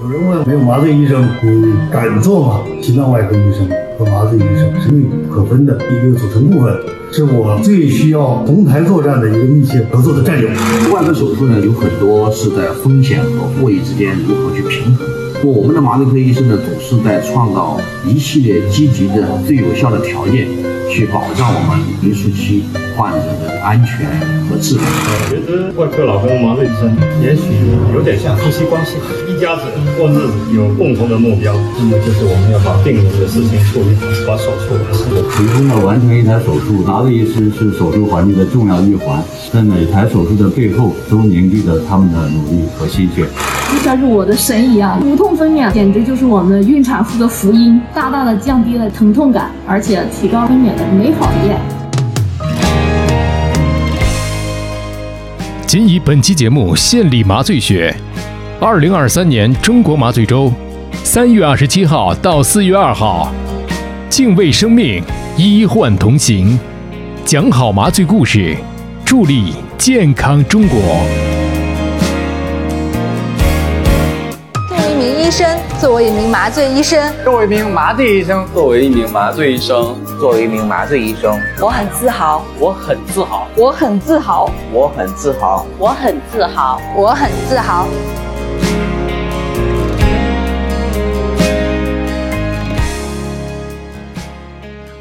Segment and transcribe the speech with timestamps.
[0.00, 2.60] 有人问，没有麻醉医生，你敢做吗？
[2.80, 3.68] 心脏外科医生
[3.98, 6.74] 和麻醉医生是密不可分的一个组成部分，
[7.12, 10.48] 是我最需要同台作战的一个密切合作的战友。
[10.92, 15.06] 外科手术呢，有很多是在风险和获益之间如何去平衡。
[15.44, 20.48] 我们的麻醉科医生呢，总是在创造一系列积极的、最有效的条件。
[20.92, 22.64] 去保障我们临床期
[22.94, 24.04] 患者的安全
[24.44, 24.84] 和质量。
[25.30, 26.92] 其实外科老跟麻醉医生
[27.24, 27.48] 也许
[27.94, 29.62] 有点像夫妻关系，一家子
[29.96, 35.32] 过日子有共同的目标，那么就是我们要把病人的事情处理好，把手术完成。
[35.32, 43.24] 成功的，完成一台手术，麻醉医师是手术环节的重要一环，在每台手术的背后都凝聚着他们的努力和心血。
[43.72, 51.56] 就像是我的神一样，无痛分娩简直就是我们孕产妇的福音，大大的降低了疼痛感，而且提高分娩的美好体验。
[55.66, 57.94] 仅以本期节目献礼麻醉学，
[58.60, 60.52] 二零二三年中国麻醉周，
[61.02, 63.32] 三月二十七号到四月二号，
[64.10, 65.02] 敬畏生命，
[65.36, 66.58] 医患同行，
[67.24, 68.54] 讲好麻醉故事，
[69.04, 70.78] 助力健康中国。
[74.68, 87.86] 作为一名医生作为一名麻醉医生，作为一名麻醉医生，作为一名麻醉医生，作为一名麻醉医生，我很自豪，我很自豪，我很自豪，我很自豪，我很自豪，我很自豪。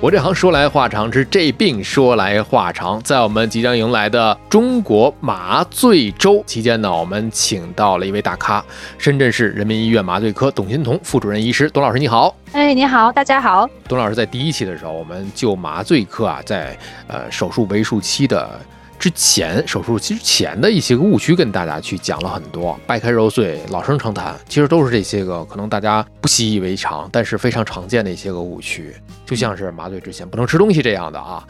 [0.02, 3.00] 我这行说来话长，之这病说来话长。
[3.04, 8.66] 在我们即将迎来的中国麻醉周期间呢，我们请到了一位大咖，
[8.98, 12.36] 深圳市人民医院麻醉科董欣彤副主任医师，董老师你好。
[12.52, 13.70] 哎，你好，大家好。
[13.88, 18.60] 董老师在第一期的时候，我们就麻醉科啊，在呃手术为术期的。
[18.98, 28.96] 之前手术之前的一些个误区跟大家去讲了很多，掰开揉碎，老生常谈，其实都是这些个可能大家不习以为常，但是非常常见的一些个误区，
[29.32, 31.42] 就像是麻醉之前不能吃东西这样的啊。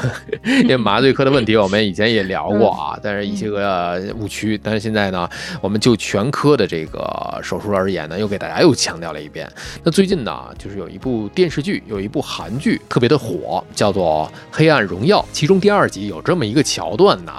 [0.62, 5.28] 因为麻醉科的问题我们以前也聊过啊，但是一些个误区，但是现在呢，
[5.60, 9.50] 我们就全科的这个手术而言呢，又给大家又强调了一遍。
[9.82, 16.90] 那最近呢，就是有一部电视剧，有一部韩剧特别的火，叫做《黑暗荣耀》，其中第二集有这么一个桥。
[17.00, 17.32] 段呢，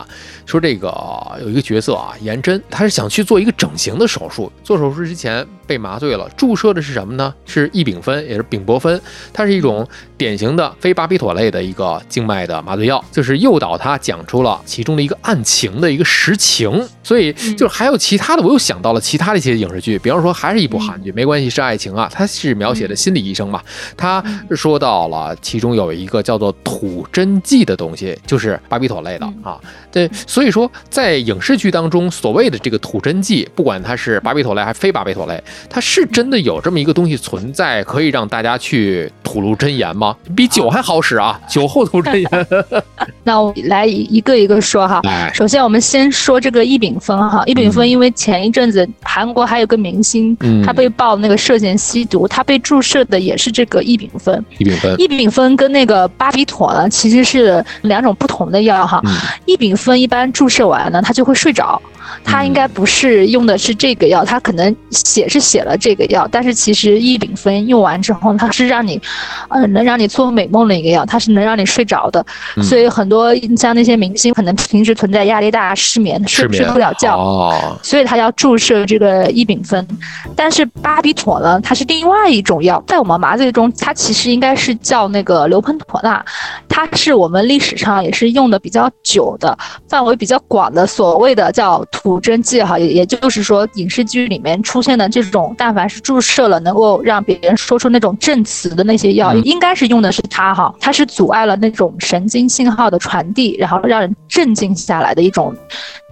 [0.47, 0.90] 说这个
[1.40, 4.51] 有一个角色啊，颜真，他是想去做一个整形的手术。
[4.63, 7.33] 做手术之前被麻醉了，注射的是什么呢？
[7.45, 8.99] 是异丙酚，也是丙泊酚，
[9.31, 9.87] 它是一种
[10.17, 16.85] 典型的非巴比妥类的一个静脉的麻醉药，就是诱导他讲出了其中的一个案情的一个实情。
[17.01, 23.61] 所以就是还有其他的，我又想到了其他的一些影视剧，比方说还是一部韩剧，没关系，是爱情啊，它是描写的心理医生嘛。
[23.95, 29.57] 他说到了其中有一个叫做吐真剂的东西，就是巴比妥类的啊。
[29.89, 40.16] 对，所以说在影视剧当中，所谓的这个吐真剂，不管它是巴比妥类还是非巴比妥类，它是真的有这么一个东西存在，可以让大家去吐露真言吗？
[40.35, 41.39] 比酒还好使啊！
[41.49, 42.47] 酒后吐真言。
[43.23, 45.01] 那我来一个一个说哈。
[45.33, 47.44] 首先，我们先说这个异丙酚哈。
[47.45, 50.35] 异丙酚因为前一阵子韩国还有个明星，
[50.66, 54.43] 他被曝那个涉嫌吸毒，他被注射的也是这个异丙酚。
[54.57, 54.95] 异丙酚。
[54.99, 59.01] 异丙酚跟那个巴比妥呢，其实是两种不同的药哈。
[59.45, 61.81] 异丙酚一般注射完呢，他就会睡着。
[62.23, 69.01] 他应该不是用的是这个药，他可能写是写了这个药，但是其实异丙酚用完之后，它是让你，
[69.50, 72.25] 呃，能让你做美梦的一个药，它是能让你睡着的。
[72.61, 79.85] 所以很多像那些明星，可能平时存在压力大、失眠、睡睡不了觉，所以他要注射这个异丙酚。
[80.35, 86.23] 但是巴比妥呢，它是另外一种药，在我们麻醉中，它其实应该是叫那个硫喷妥钠，
[86.67, 89.57] 它是我们历史上也是用的比较久的、
[89.88, 91.84] 范围比较广的，所谓的叫。
[91.91, 100.74] 吐真剂哈，也也就是说，影视剧里面出现的这种，但凡是注射了能够让别人说出那种证词的那些药，应该是用的是它哈。
[100.79, 105.53] 它是阻碍了那种神经信号的传递，然后让人镇静下来的一种。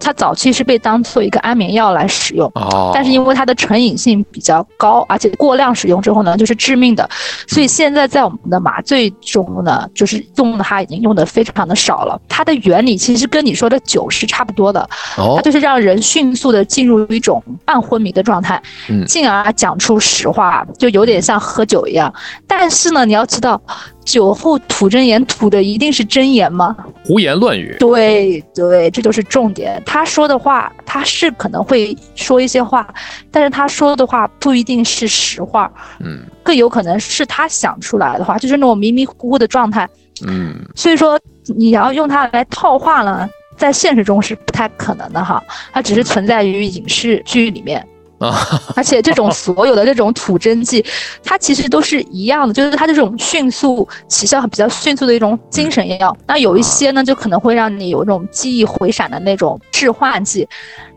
[0.02, 2.50] 它早期是被当做一个安眠药来使用，
[2.94, 7.10] 但是因为它的成瘾性比较高，而且过量使用之后呢，就是致命的。
[7.48, 12.18] 所以现在在我们的麻醉中呢，就是用它已经用的非常的少了。
[12.30, 18.62] 它的原理其实跟你说的酒是差不多的，它就是让人迅速的进入一种半昏迷的状态，
[19.06, 22.14] 进而讲出实话，就有点像喝酒一样。
[22.48, 23.62] 但是呢，你要知道。
[24.06, 26.76] 酒后吐真言，吐的一定是真言吗？
[27.06, 27.76] 胡言乱语。
[27.80, 29.80] 对对，这就是重点。
[29.86, 32.92] 他说的话，他是可能会说一些话，
[33.30, 35.72] 但是他说的话不一定是实话。
[36.00, 39.88] 嗯，更有可能是他想出来的话，就是那种迷迷糊糊的状态。
[40.26, 41.20] 嗯，所以说
[41.56, 43.30] 你要用它来套话呢，
[43.60, 45.44] 在现实中是不太可能的哈。
[45.72, 47.86] 它只是存在于影视剧里面。
[48.20, 48.36] 啊，
[48.76, 50.84] 而且这种 所有的这种吐真剂，
[51.24, 56.18] 它其实都是一样的，就是它这种迅速起效比较迅速的一种精神药。
[56.28, 60.46] 那有一些呢，就可能会让你有一种记忆回闪的那种致幻剂，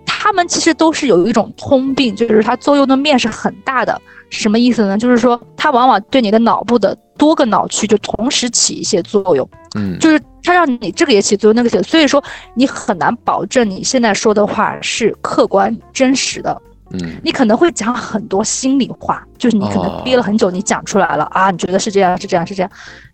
[0.04, 4.02] 它们其实都是有一种通病，就是它作用的面是很大的。
[4.32, 4.96] 什么意思呢？
[4.96, 12.22] 就是说它往往对你的脑部的多个脑区就同时起一些作用，嗯，就是它让你这个也起作用，那个起，所以说
[12.54, 16.60] 你很难保证你现在说的话是客观真实的。
[16.92, 22.70] 嗯，你可能会讲很多心里话，就是你可能憋了很久，你讲出来了啊，你觉得是这样，是这样，是这样，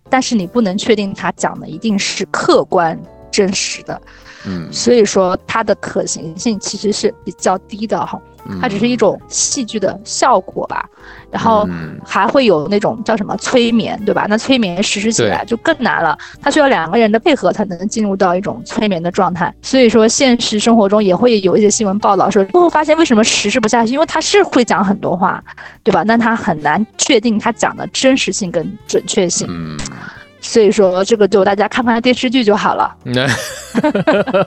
[0.08, 2.98] 但是你不能确定他讲的一定是客观
[3.30, 4.00] 真实的。
[4.48, 8.18] 嗯，所以说它的可行性其实是比较低的哈，
[8.60, 10.88] 它只是一种戏剧的效果吧。
[11.30, 11.68] 然后
[12.02, 14.24] 还会有那种叫什么催眠，对吧？
[14.30, 19.54] 那催眠实施起来就更难了，它需要两个人的配合才能进入到一种催眠的状态。
[19.60, 25.42] 所以说现实生活中也会有一些新闻报道说，最后发现为什么实施不下去，因为他是会讲很多话，
[25.82, 26.02] 对吧？
[26.04, 29.46] 那他很难确定他讲的真实性跟准确性。
[29.50, 29.78] 嗯。
[30.48, 32.90] 所以说，这个就大家看看电视剧就好了。
[33.04, 33.28] 那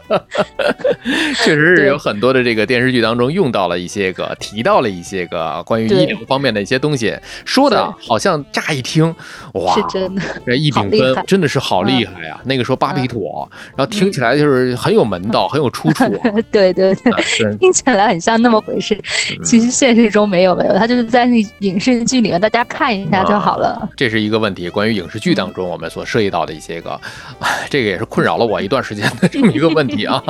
[1.37, 7.15] 确实是有很多的这个电视剧当中用到了一些个，提到了一些个关于医疗方面的一些东西，
[7.45, 9.15] 说的好像乍一听，
[9.53, 12.41] 哇，是真的，这一丙酚真的是好厉害呀！
[12.45, 16.03] 那个时候巴比妥，然后听起来就是很有门道，很有出处。
[16.49, 17.13] 对对对，
[17.59, 18.99] 听起来很像那么回事，
[19.43, 23.87] 其实现实中没有没有，他就是在那影视剧里面，大家看一下就好了。
[23.95, 25.90] 这是一个问题，关于影视剧当中我们。
[25.91, 26.99] 所涉及到的一些个，
[27.69, 30.23] 这个也是困扰了我一段时间的这么一个问题啊。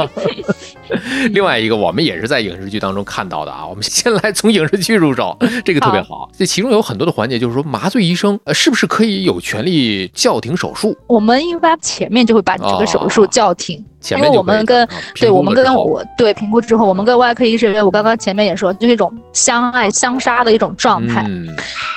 [1.32, 3.66] 另外一个，我们也是在影视剧当中看到的啊。
[3.66, 6.30] 我们先来从影视剧入手，这个特别好。
[6.38, 10.98] 这其中有很多的环节，就是说麻醉医生呃是不是可以有权利叫停手术？
[11.08, 13.86] 我们一般前面就会把你这个手术叫停。
[14.10, 21.24] 因为我们跟对我们跟我对评估之后，我们跟外科医生，我刚刚前面也说，就是一种相爱相杀的一种状态。
[21.28, 21.48] 嗯，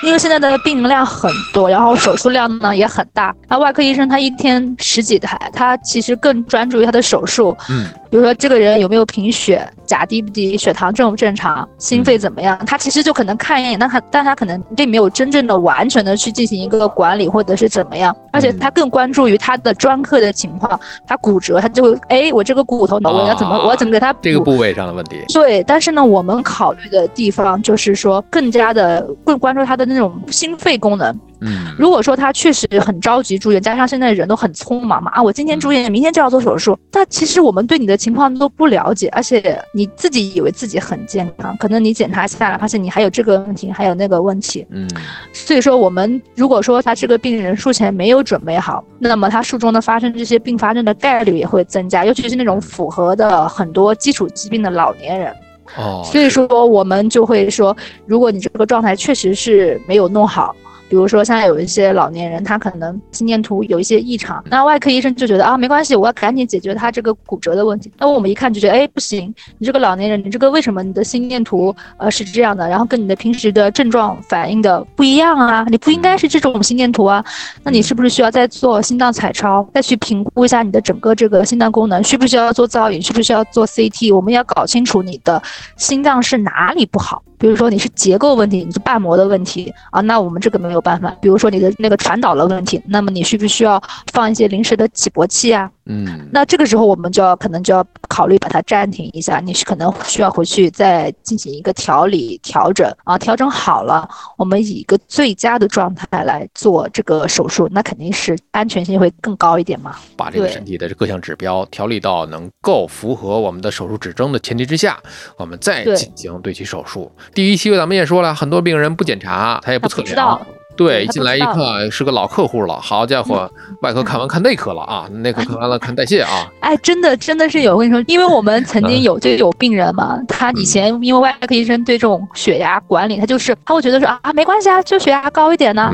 [0.03, 3.35] 因为现在的病人量很多，然后手术量呢也很大。
[3.49, 7.57] 那外科医生他一天十几台，他其实更专注于他的手术。
[7.71, 21.94] 嗯，比如说这个人有没有贫血，钾低不低，血糖正不正常，心肺怎么样，他其实就可能看一眼，但他但他可能并没有真正的完全的去进行一个管理或者是怎么样，而且他更关注于他的专科的情况，他骨折他就会。
[22.09, 24.19] 哎，我这个骨头呢，我要怎么，我要怎么给他补？
[24.23, 25.23] 这个部位上的问题。
[25.33, 31.19] 对，但是呢，我们考虑的地方就是说，更加的更关注他的那种心肺功能。
[31.47, 44.67] 嗯，如果说他确实很着急住院，加上现在人都很匆忙嘛，啊，我今天住院，明天就要做手术，但其实我们对你的情况都不了解，而且你自己以为自己很健康，可能你检查下来发现你还有这个问题，还有那个问题。
[44.71, 44.89] 嗯，
[45.35, 55.35] 所以说我们如果说他这个病人术前没有准备好，那么他术中的发生这些并发症的概率也会增加，尤其是那种符合的很多基础疾病的老年人。
[55.77, 57.77] 哦，所以说我们就会说，
[58.07, 60.57] 如果你这个状态确实是没有弄好。
[60.95, 67.91] 比如说，现在有一些老年人，他可能心电图有一些异常，那外科医生就觉得啊，没关系，我要赶紧解决他这个骨折的问题。
[67.99, 75.67] 那我们一看就觉得，哎，不行，你这个老年人，你这个为什么你的心电图呃是这样的，然后跟你的平时的症状反应的不一样啊？
[75.69, 77.25] 你不应该是这种心电图啊？
[77.65, 84.15] 那你是不是需要再做心脏彩超，再去评估一下你的整个这个心脏功能，需不需要做造影，需不需要做 CT？
[84.15, 85.43] 我们要搞清楚你的
[85.77, 87.21] 心脏是哪里不好。
[87.45, 91.15] 比如说你是结构问题，你是瓣膜的问题啊，那我们这个没有办法。
[91.21, 93.79] 比如说你的那个传导的问题，那么你需不需要
[94.15, 95.71] 放一些临时的起搏器啊？
[95.85, 109.97] 嗯，那这个时候我们就要可能就要考虑把它暂停一下，你是可能需要回去再进行一个调理调整啊，调整好了，我们以一个最佳的状态来做这个手术，那肯定是安全性会更高一点嘛。
[110.17, 114.97] 把这个身体的各项指标调理到能够符合我们的手术指征的前提之下，
[115.37, 117.11] 我们再进行对其手术。
[117.35, 120.41] 第一期咱们也说了，很多病人不检查，他也不测量。
[120.77, 123.49] 对，一进来一看是个老客户了，好家伙，
[123.83, 126.51] 外科看完看内科了啊，内科看完了看代谢啊。
[126.61, 135.93] 哎，真的真的是有，我跟你说，因为我们曾经有就有病人嘛，他以前因为外科医生对这种血压管理，他就是他会觉得说啊没关系啊，就血压高一点呢。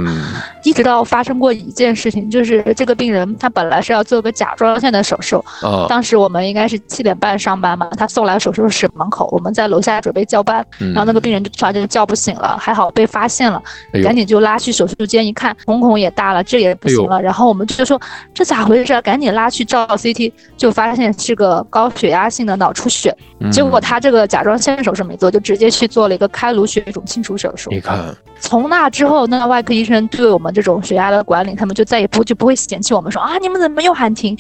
[0.62, 5.44] 一直到发生过一件事情，就是这个病人他本来是要做个甲状腺的手术，
[5.88, 13.62] 当时我们应该是七点半上班嘛，他送来手术室门口，我们在楼下准备交班，然后那个病人就突然就叫不醒了，还好被发现了，
[14.02, 14.69] 赶紧就拉去。
[14.72, 17.20] 手术间一看，瞳孔也大了，这也不行了。
[17.20, 18.00] 然后我们就说
[18.32, 19.00] 这咋回事？
[19.02, 23.16] 赶紧拉去照 CT，就发现是个高血压性的脑出血。
[23.50, 27.70] 结果他这个甲状腺手术没做，就直接去做了一个开颅血肿清除手术。
[27.70, 34.36] 你看，从那之后，那外科医生对我们这种血压的管理，他们就再也不就不会嫌弃我们说啊，你们怎么又喊停？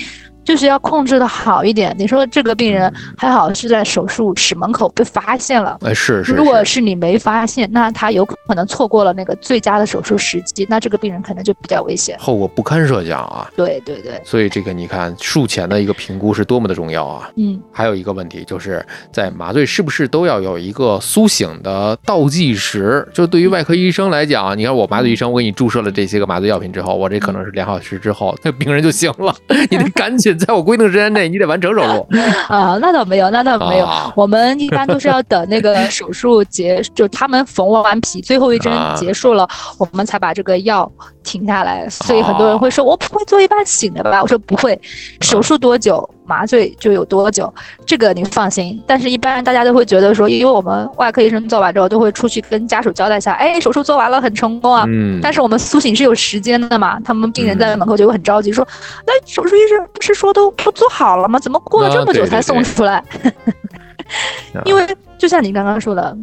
[0.50, 1.94] 就是要控制的好一点。
[1.96, 13.48] 你说这个病人还好是在手术室门口被发现了，哎是是，如果是你没发现，那他有可能错过了那个最佳的手术时机，那这个病人可能就比较危险，后果不堪设想啊。
[13.54, 17.30] 对对对，所以这个你看术前的一个评估是多么的重要啊。
[17.36, 23.06] 嗯，还有一个问题就是在麻醉是不是都要有一个苏醒的倒计时？
[23.14, 29.32] 就对于外科医生来讲，你看我麻醉医生，我给你注射了这些个麻醉药品之后，我这可能是两小时之后，那病人就醒了，
[29.70, 32.06] 你得赶紧在我规定时间内， 你得完成手术。
[32.48, 40.90] 啊，那倒没有，那倒没有，我们一般都是要等那个手术结，就他们缝完皮，最后一针结束了，我们才把这个药
[41.22, 41.88] 停下来。
[41.88, 44.22] 所以很多人会说，我不会做一半醒的吧？
[44.22, 44.80] 我说不会，
[45.20, 46.08] 手术多久？
[46.30, 47.52] 麻醉就有多久，
[47.84, 48.80] 这个您放心。
[48.86, 54.84] 但是，一般大家都会觉得说，因为我们外科医生做完之后都会出去跟家属交代一下，哎，手术做完了，很成功啊。
[54.86, 55.18] 嗯。
[55.20, 57.00] 但是我们苏醒是有时间的嘛？
[57.00, 58.66] 他们病人在门口就会很着急，说，
[59.04, 61.36] 那手术医生不是说都都做好了吗？
[61.40, 63.02] 怎么过了这么久才送出来？
[64.64, 64.86] 因为
[65.18, 66.16] 就像你刚刚说的。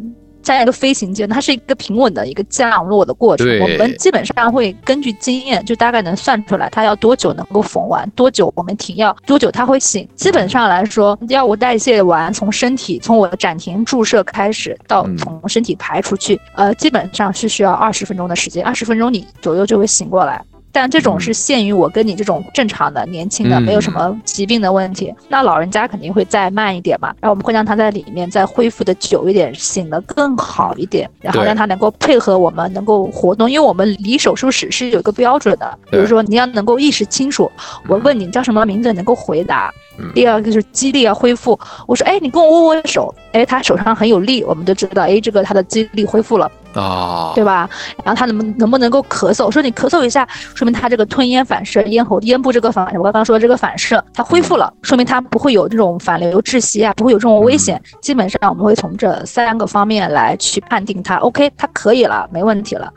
[0.54, 3.46] 像一个飞行键，它是一个平稳的一个降落的过程。
[3.60, 10.08] 我们基本上会根据经验，就大概能算出来它要多久能够缝完，多久我们停药，多久它会醒。
[10.14, 20.42] 基本上来说，药物代谢完，从身体从我的暂停注射开始到从身体排出去，呃，基本上是需要二十分钟的时间，二十分钟你左右就会醒过来。
[20.70, 25.12] 但这种是限于我跟你这种正常的年轻的，没有什么疾病的问题。
[25.28, 33.50] 那老人家肯定会再慢一点嘛，然后我们会让他在里面再恢复的久一点，醒得更好一点，然后让他能够配合我们能够活动。
[33.50, 37.50] 因为我们离手术室是有一个标准的，比如说你要能够意识清楚，
[37.88, 39.72] 我问你叫什么名字，能够回答。
[40.14, 41.58] 第二个就是肌力要恢复，
[41.88, 46.48] 我说哎，你跟我握握手，哎，他手上很有力，我们就知道哎，这个他的肌力恢复了。
[46.74, 47.68] 啊，对吧？
[48.04, 49.50] 然后他能不能不能够咳嗽？
[49.50, 57.80] 说你咳嗽一下，说明他这个吞咽反射、咽喉、咽部这个反，我刚刚说的这个反射，他恢复了，说明他不会有这种反流窒息啊，不会有这种危险。
[58.02, 62.92] 基本上我们会从这三个方面来去判定他 OK，他可以了，没问题了。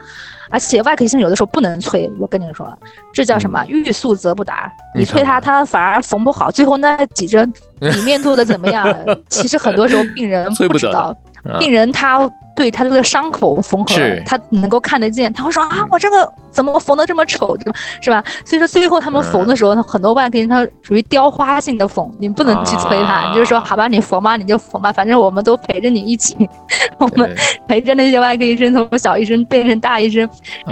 [0.50, 2.78] 而且外科医生有的时候不能催，我跟你说，
[3.14, 3.64] 这叫什么？
[3.70, 4.70] 欲速则不达。
[4.94, 8.86] 你催他，他反而缝不好，最后那几针 里面做的怎么样？
[9.30, 11.16] 其实很多时候病人不知道，
[11.60, 12.30] 病人他。
[12.54, 13.96] 对他这个伤口缝合，
[14.26, 17.58] 他能够看得见，他会说啊，我这个怎么缝的这么丑，
[18.02, 18.22] 是吧？
[18.46, 26.36] 所以说最后他们缝的时候，他很多外科医生他属于雕花性的缝，你不能去催他，你就是说好吧，你缝吧，你就缝吧，反正我们都陪着你一起，
[27.00, 27.34] 我们
[27.68, 30.30] 陪着那些外科医生从小医生变成大医生，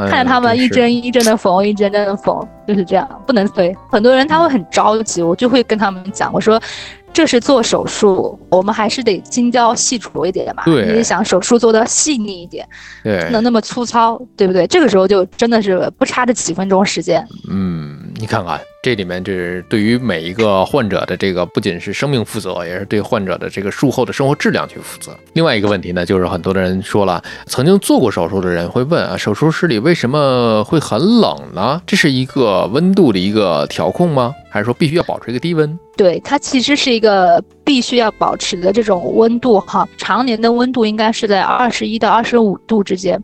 [0.10, 3.76] 看着他们一针一针的缝，一针针的缝，就是这样，不能催。
[3.90, 6.62] 很多人他会很着急，我就会跟他们讲，我说。
[7.12, 10.64] 这是做手术，我们还是得精雕细琢一点嘛。
[10.66, 12.68] 对，你想手术做的细腻一点，
[13.04, 14.66] 对，不能那么粗糙，对不对？
[14.68, 17.26] 这个时候就真的是不差这几分钟时间。
[17.50, 25.14] 嗯，你看看这里面，就是对于每一个患者的这个不仅是生命负责，也是对患者的这个术后的生活质量去负责。
[25.34, 31.82] 另外一个问题呢，就是很多的人说了，曾经做过手术的人会问啊，手术室里为什么会很冷呢？
[31.86, 34.34] 这是一个温度的一个调控吗？
[34.50, 35.78] 还是说必须要保持一个低温？
[35.98, 43.24] 对，它其实是一个必须要保持的这种温度哈，常年的温度应该是在二十一到二十五度之间。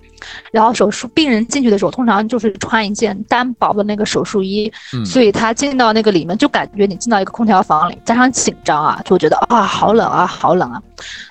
[0.52, 4.72] 然后手术病人进去的时候，通常就是穿一件单薄的那个手术衣，
[5.04, 10.80] 所以他进到那个里面就感觉你进到一个空调房里，加上紧张啊，就觉得啊好冷啊好冷啊。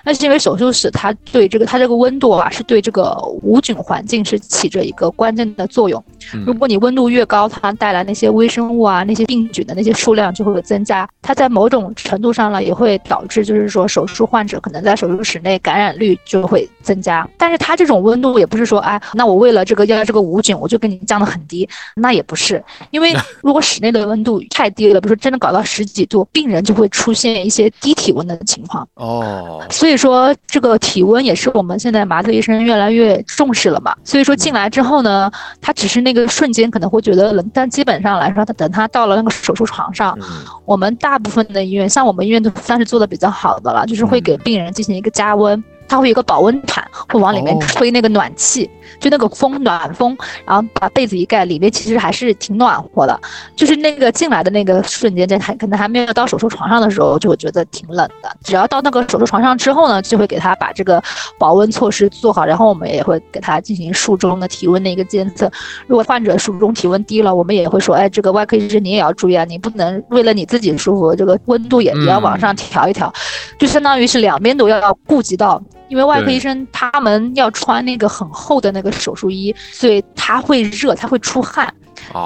[0.03, 6.03] 那是因为手术室它对这个它这个温度啊，是对这个无菌环境是起着一个关键的作用。
[6.45, 11.07] 如果你温度越高，它带来那些微生物啊、那些病菌的那些数量就会增加。
[11.21, 17.27] 它在某种程度上呢，也会导致，就是说手术患者可能在手术室内感染率就会增加。
[17.37, 22.63] 但是它这种温度也不是说，哎，那我为了这个要这个无菌，我就给你降得很低，那也不是。
[22.91, 28.87] 因为 如果室内的温度太低了，比如说真的搞到十几度，病人就会出现一些低体温的情况。
[28.93, 33.95] 哦，所以说这个体温也是我们现在麻醉医生越来越重视了嘛。
[34.05, 40.17] 所以说进来之后呢，他只是那个瞬间可能会觉得冷，但基本上来说，他等他到了那个手术床上，
[40.63, 41.19] 我们大。
[41.25, 45.61] 部分的医院，像我们医院都算是做的比较好的了，就是会给病人进行一个加温。
[45.87, 53.19] 它会有个保温毯，会往里面吹那个暖气，就那个风暖风，然后把被子一盖，里面其实还是挺暖和的。
[53.55, 58.35] 就是那个进来的那个瞬间，在还可能还没有到手术床上的时候，就会觉得挺冷的。
[58.43, 61.01] 只要到那个手术床上之后呢，就会给他把这个
[61.37, 65.51] 保温措施做好，然后我们也会给他进行术中的体温的一个监测。
[65.87, 73.13] 如果患者术中体温低了，我们也会说，哎，这个外科医生你也要注意啊，你不能为了你自己舒服，这个温度也也要往上调一调，
[73.59, 75.61] 就相当于是两边都要顾及到。
[75.87, 81.73] 因为外科医生他们要穿那个很厚的那个手术衣，所以他会热，他会出汗。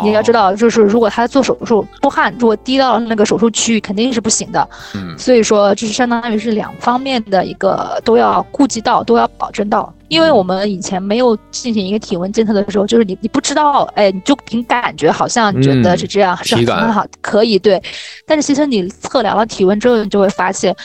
[0.04, 4.70] 你要知道，就是如果他做手术出汗，如果滴到了那个手术区域，肯定是不行的。
[4.94, 9.92] 嗯，所以说就是相当于是两方面的一个都要顾及到，都要保证到。
[10.10, 17.82] 因为我们以前没有进行一个体温监测的时候，就是你你不知道，哎，你就凭感觉好像觉得是这样，是很好，可以对。
[18.28, 20.76] 但是其实你测量了体温之后，你就会发现。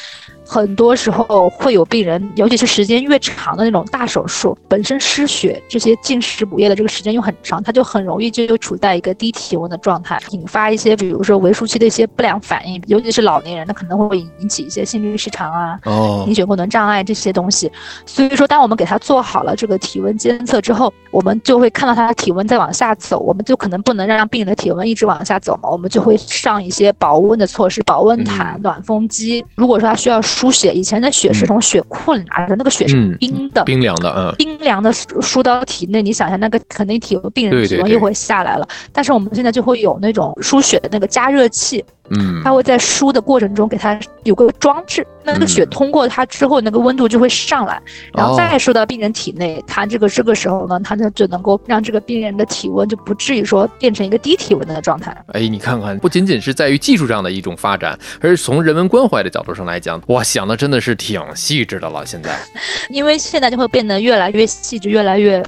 [0.46, 17.70] 很多时候会有病人，尤其是时间越长的那种大手术，本身失血这些进食补液的这个时间又很长，他就很容易就处在一个低体温的状态，引发一些比如说围术期的一些不良反应，尤其是老年人，他可能会引起一些心律失常啊、哦凝血功能障碍这些东西。
[18.04, 29.44] 所以说，当我们给他做好了这个体温监测之后，我们就会看到他的体温在往下走，我们就可能不能让病人的体温一直往下走嘛，我们就会上一些保温的措施，保温毯、暖风机。
[29.54, 30.20] 如果说他需要。
[30.34, 38.68] 输血以前的血是从血库里拿的，那个血是冰的，冰凉的，嗯，冰凉的输到体内，你想想那个肯定体病人体温又会下来了。
[38.92, 41.84] 但是我们现在就会有那种输血的那个加热器。
[42.10, 47.80] 嗯，它会在输的过程中给它有个装置，那个血通过它之后，那个温度就会上来，
[48.12, 49.62] 然后再输到病人体内。
[49.66, 55.16] 它这个这个时候呢，它就就能够让这个病人的体温就不至于说变成一个低体温的状态。
[55.28, 62.04] 哎，你看看，不仅仅是在于技术上的一种发展，而是从人文关怀的角度上来讲，哇，想的真的是挺细致的了。
[62.04, 62.38] 现在，
[62.90, 65.42] 因为现在就会变得越来越细致，越来越。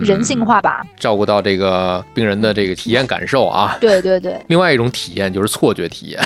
[0.00, 3.76] 人性化吧，照顾到这个病人的这个体验感受啊。
[3.80, 4.40] 对对对。
[4.48, 6.20] 另外一种体验就是错觉体验，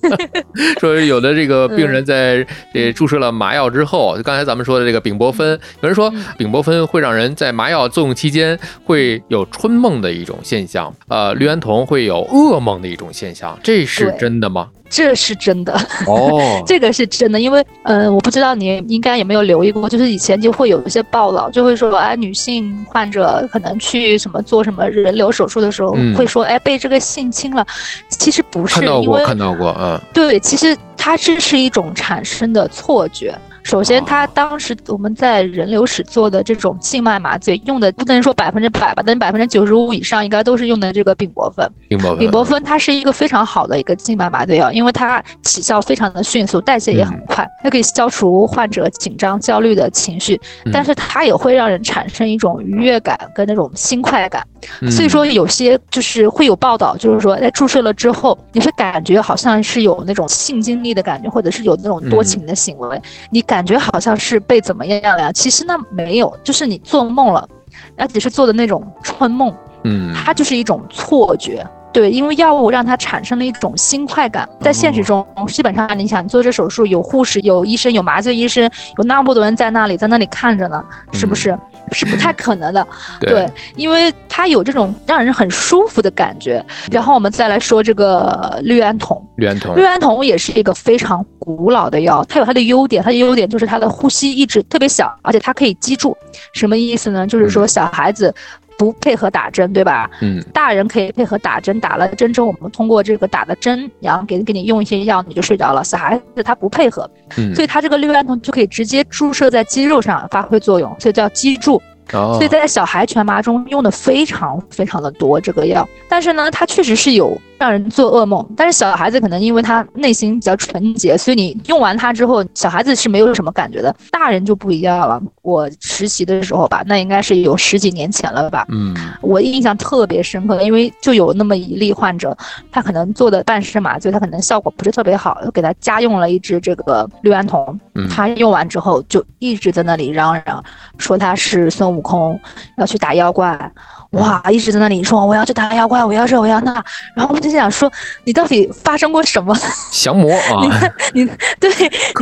[0.80, 14.68] 说有的这个病人在这注射了麻药之后，就刚才咱们说的这个丙泊酚，有人说丙泊酚会让人在麻药作用期间会有春梦的一种现象，呃，氯胺酮会有噩梦的一种现象，这是真的吗？
[14.90, 15.72] 这是真的。
[16.06, 27.64] 哦， 这个是真的，因为嗯，我不知道你应该有没有留意过，就是以前就会有一些报道，就会说，哎，女性患者可能去什么做什么人流手术的时候，会说，哎，被这个性侵了，
[28.08, 33.34] 其实不是，看到过，看到过，嗯，对，其实它这是一种产生的错觉。
[33.62, 41.70] 首先，他当时我们在人流室做的这种静脉麻醉用的不能说百分之百吧，但百分之九十五以上应该都是用的这个丙泊酚。
[41.88, 50.40] 丙泊酚，丙泊酚它是一个非常好的一个静脉麻醉药，因为它起效非常的迅速，代谢也很快，它可以消除患者紧张焦虑的情绪，
[50.72, 54.42] 但是它也会让人产生一种愉悦感跟那种心快感。
[54.90, 63.44] 所以说有些就是会有报道，就是说在注射了之后，你会感觉好像是有那种性经历的感觉，或者是有那种多情的行为，你。
[63.50, 67.48] 感觉好像是被怎么样了，其实那没有，就是你做梦了，
[67.96, 80.80] 而且是做的那种春梦，嗯，它就是一种错觉，对，因为药物让它产生了一种新快感，在现实中基本上你想做这手术，有护士、有医生、有麻醉医生，有那么多人在那里，在那里看着呢，
[81.12, 81.58] 是不是？
[81.92, 82.86] 是不太可能的，
[83.20, 86.64] 对，因为它有这种让人很舒服的感觉。
[86.90, 96.16] 然后我们再来说这个氯胺酮，氯胺酮，氯胺酮也是一个非常古老的药，它有它的优点，它的优点就是它的呼吸一直特别小，而且它可以记住。
[96.52, 97.26] 什么意思呢？
[97.26, 98.34] 就是说小孩子。
[98.80, 100.10] 不配合打针，对吧？
[100.22, 105.84] 嗯，大人可以配合打针，打了针之后，我们通过这个打的针，然后给给你用一些药，你就睡着了。
[105.84, 111.82] 小孩子他不配合，嗯，所以他这个氯胺酮就可以直接注射在肌肉上发挥作用，所以叫肌注。
[112.10, 118.44] 所以在小孩全麻中用的非常非常的多这个药，但是呢，它确实是有让人做噩梦。
[118.56, 123.94] 但是小孩子可能因为他内心比较纯洁，所以你用完它之后，小孩子是没有什么感觉的。
[124.10, 125.20] 大人就不一样了。
[125.42, 128.64] 我实习的时候吧，那应该是有十几年前了吧。
[128.70, 132.34] 嗯，我印象特别深刻，因为就有那么一例患者，
[132.72, 137.78] 他可能做的半身麻醉，他可能效果不是特别好，又给他加用了一支这个氯胺酮。
[138.08, 140.64] 他用完之后就一直在那里嚷嚷，
[140.96, 142.40] 说他是孙悟空
[142.78, 143.70] 要去打妖怪。
[144.10, 146.72] 哇，一直在那里说我要去打妖怪，我要这我要那，
[147.14, 147.90] 然后我们就想说
[148.24, 149.56] 你到底发生过什么？
[149.92, 150.90] 降魔啊！
[151.14, 151.70] 你你对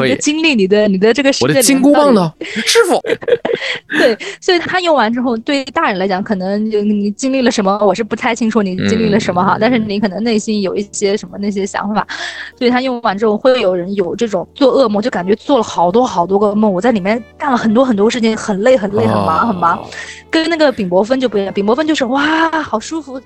[0.03, 2.31] 你的经历，你的你的这个我的金箍棒呢？
[2.66, 3.01] 师傅。
[3.98, 12.07] 对，所以他用完之后，对大人来讲，可能你经历了什么，我是不太清楚你经历了什么哈，但是你可能内心有一些什么那些想法，
[12.59, 19.83] 所以他用完之后，会有人有这种做噩梦，就感觉做了好多好多个梦，我在里面干了很多很多事情，很累很累很忙很忙，
[20.31, 23.21] 跟那个丙泊酚就不一样，丙泊分就是哇，好舒服，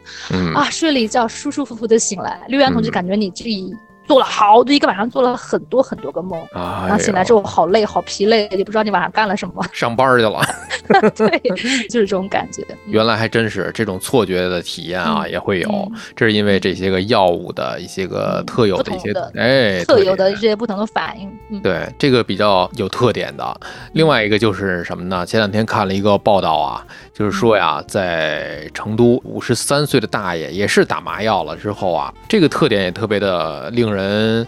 [0.55, 2.41] 啊，睡了一觉，舒舒服服的醒来。
[2.47, 3.75] 氯胺酮就感觉你这里
[4.07, 10.41] 做了好多，一个晚上做了很多很多个梦，然后醒来之后好累好疲累，也不知道你晚上干了什么，上班去了。
[11.15, 12.67] 对，就是这种感觉。
[12.87, 21.61] 原来还真是这种错觉的体验啊，也会有，这是因为这些个药物的一些个特有的一些哎特有的这些不同的反应。
[21.63, 23.61] 对，这个比较有特点的。
[23.93, 25.25] 另外一个就是什么呢？
[25.25, 34.47] 前两天看了一个报道啊，就是说呀，在成都五十三岁的大爷也是打麻药了之后啊，这个特点也特别的令人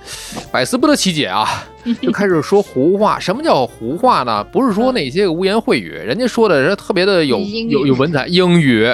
[0.51, 1.47] 百思不得其解啊。
[2.01, 4.43] 就开始说胡话，什么叫胡话呢？
[4.45, 8.87] 不是说那些个污言秽语，人家说的人特别的有有有文采，英语，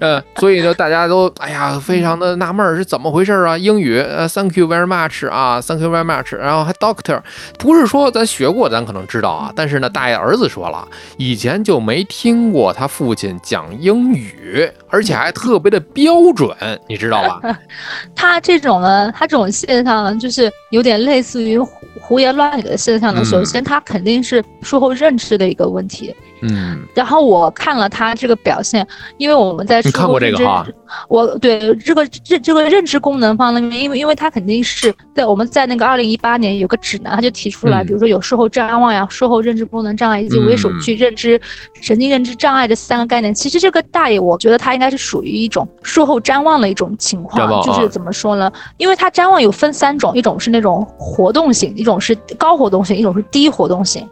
[0.00, 3.56] 呃，所以呢，大家都哎呀，非常的纳闷是怎么回事啊？
[3.56, 7.20] 英语，呃，Thank you very much 啊，Thank you very much，然后还 Doctor，
[7.60, 16.56] 不是说咱学过，咱可能知道啊，但是呢，大爷儿子说了，以前就没听过他父亲讲英语，而且还特别的标准，
[16.88, 17.58] 你知道吧？
[18.14, 21.58] 他这种呢，他这种现象呢，就是有点类似于
[22.00, 22.34] 胡言。
[22.34, 26.14] 乱语的现象呢，首先他肯定是术后认知的一个问题。
[26.42, 30.66] 嗯，然后我看了他这个表现，因为我们在看过这个哈，
[31.08, 41.40] 我对这个这这个认知功能方面，因为因为他肯定是在我们在那个二零一八年有个指南，他就提出来，比如说有术后瞻望呀、术后认知功能障碍以及为首区认知
[41.80, 43.32] 神经认知障碍这三个概念。
[43.32, 48.50] 其实这个大爷，我觉得他应该是属于一种术后瞻望的一种情况，就是怎么说呢？
[48.78, 54.04] 因为他瞻望有分三种，一种是那种活动型，一种是高活动型，一种是低活动型。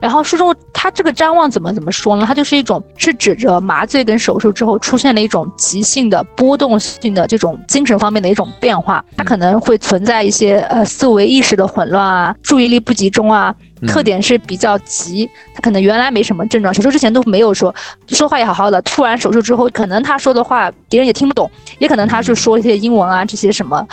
[0.00, 1.67] 然后书中他这个瞻望怎么？
[1.74, 2.24] 怎么说呢？
[2.26, 13.54] 它就是一种是指着麻醉跟手术之后出现了一种急性的波动性的这种精神方面的一种变化，它可能会存在一些呃思维意识的混乱啊，注意力不集中啊，
[13.86, 15.28] 特点是比较急。
[15.54, 17.74] 他可能原来没什么症状，手术之前都没有说
[18.08, 23.86] 说话也好好的，突然手术之后，可能他说的话别人也听不懂，也可能他是说一些英文啊这些什么。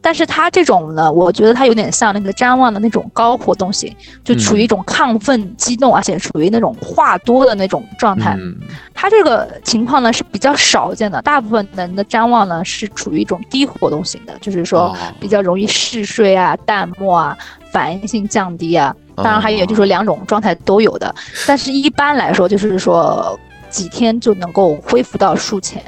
[0.00, 8.36] 但是他这种呢，我觉得他有点像那个谵妄的那种高活动型，就处于一种亢奋、激动，而且处于那种话多的那种状态。
[8.94, 17.36] 他这个情况呢是比较少见的，大部分人的谵妄呢是处于一种低活动型的，就是说比较容易嗜睡啊、淡漠啊、
[17.72, 18.94] 反应性降低啊。
[19.16, 21.12] 当然还有就是说两种状态都有的，
[21.44, 25.82] 但是一般来说就是说几天就能够恢复到术前。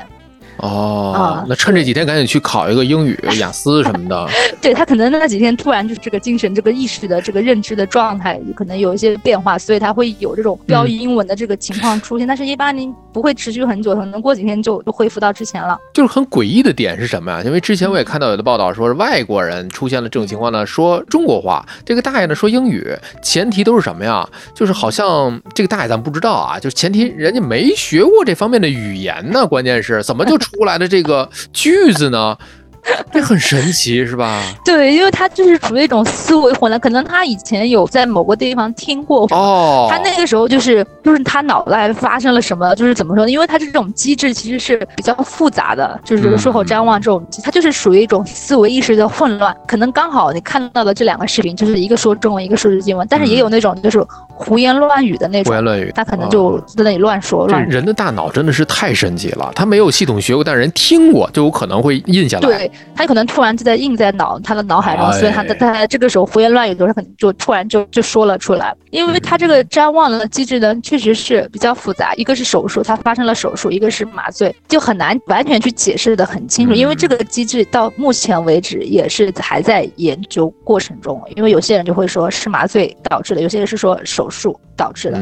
[0.62, 4.28] 哦，那趁这几天赶紧去考一个英语、雅思什么的。
[4.60, 12.28] 对他可能那几天突然就是这个精神、这个意识的这个认知的状态可能有一些变化，所以他会有这种标英文的这个情况出现。
[12.28, 15.78] 但是，一般您不会持续很久，可能过几天就就恢复到之前了。
[15.94, 17.42] 就是很诡异的点是什么呀？
[17.42, 22.86] 因为之前我也看到有的报道说是外国人出现了这种情况呢，说中国话，这个大爷呢说英语，
[23.22, 24.28] 前提都是什么呀？
[24.54, 30.36] 就是好像这个大爷咱不知道啊，就是前提人家没学过这方面的语言呢，关键是怎么就？
[30.40, 32.36] 出出来的这个句子呢？
[33.12, 34.42] 这很神奇，是吧？
[34.64, 43.30] 对，因为他就是处于一种思维混乱，可能他以前有在某个地方听过哦，他那个时候就是就是他脑袋发生了什么，就是怎么说呢？
[43.30, 49.54] 因为他这种机制其实是比较复杂的，就是这个术后瞻望这种，他就是属于一种思维意识的混乱。
[49.66, 57.46] 可能刚好你看到的这两个视频，就是一个说中文，一个说日文，但是也有那种就是胡言乱语的那种，胡言乱语，他可能就在那里乱说。
[57.48, 57.66] 乱。
[57.68, 62.48] 人的大脑真的是太神奇了，他没有系统学过，但人听过就有可能会印下来。
[62.48, 62.69] 对。
[62.94, 68.74] 他可能突然就在印在脑他的脑海中，所以他的他这个时候胡言乱语的时候，可能就突然就就说了出来。
[68.90, 72.12] 因为他这个瞻望的机制呢，确实是比较复杂。
[72.14, 76.74] 一个是手术，他发生了手术；一个是麻醉，就很难完全去解释的很清楚。
[76.74, 81.20] 因为这个机制到目前为止也是还在研究过程中。
[81.36, 85.20] 因为有些人就会说是麻醉导致的，有些人是说手术导致的。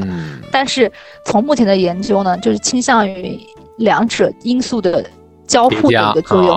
[0.51, 0.91] 但是
[1.27, 3.39] 从目前的研究呢，就是倾向于
[3.77, 5.05] 两者因素的。
[5.49, 6.57] 交互的一个作用，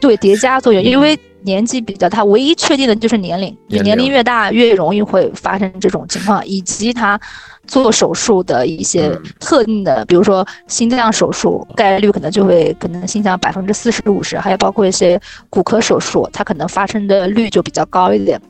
[0.00, 7.20] 对叠加作用，因为年纪比较大，唯一确定的就是年龄，你年龄越大越容易会发生这种情况， 以及他
[7.66, 18.40] 做手术的一些特定的，比如说心脏手术概率可能就会可能心脏百分之四十五十，还有包括一些骨科手术，它可能发生的率就比较高一点。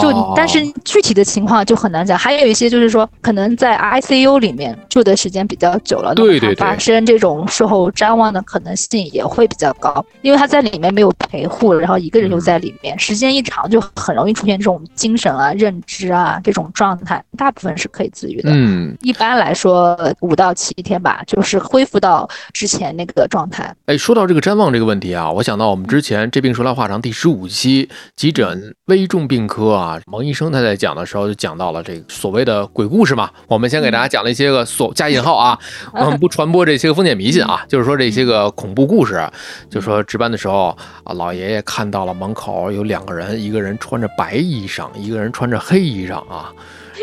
[0.00, 23.74] 就但是具体的情况就很难讲，还有一些就是说可能在 ICU 里面住的时间比较久了，对对对，发生这种术后谵妄的可能性也会比较高，因为他在里面没有陪护，然后一个人又在里面，时间一长就很容易出现这种精神啊、认知啊这种状态，大部分是可以自愈的，嗯，一般来说五到七天吧，就是恢复到之前那个状态。
[23.86, 29.59] 哎，说到这个谵妄这个问题啊，我想到我们之前这病说来话长第十五期急诊危重病科。
[29.60, 33.28] 科啊，蒙医生他在讲的时候就讲到了这个所谓的鬼故事嘛。
[33.46, 35.58] 我们先给大家讲了一些个所加引号啊，
[35.92, 39.22] 我 们不传播这些个封建迷信啊，就是说这些个恐怖故事。
[39.68, 46.50] 就说值班的时候啊，老爷爷看到了门口有两个人，一个人穿着白衣裳，一个人穿着黑衣裳啊。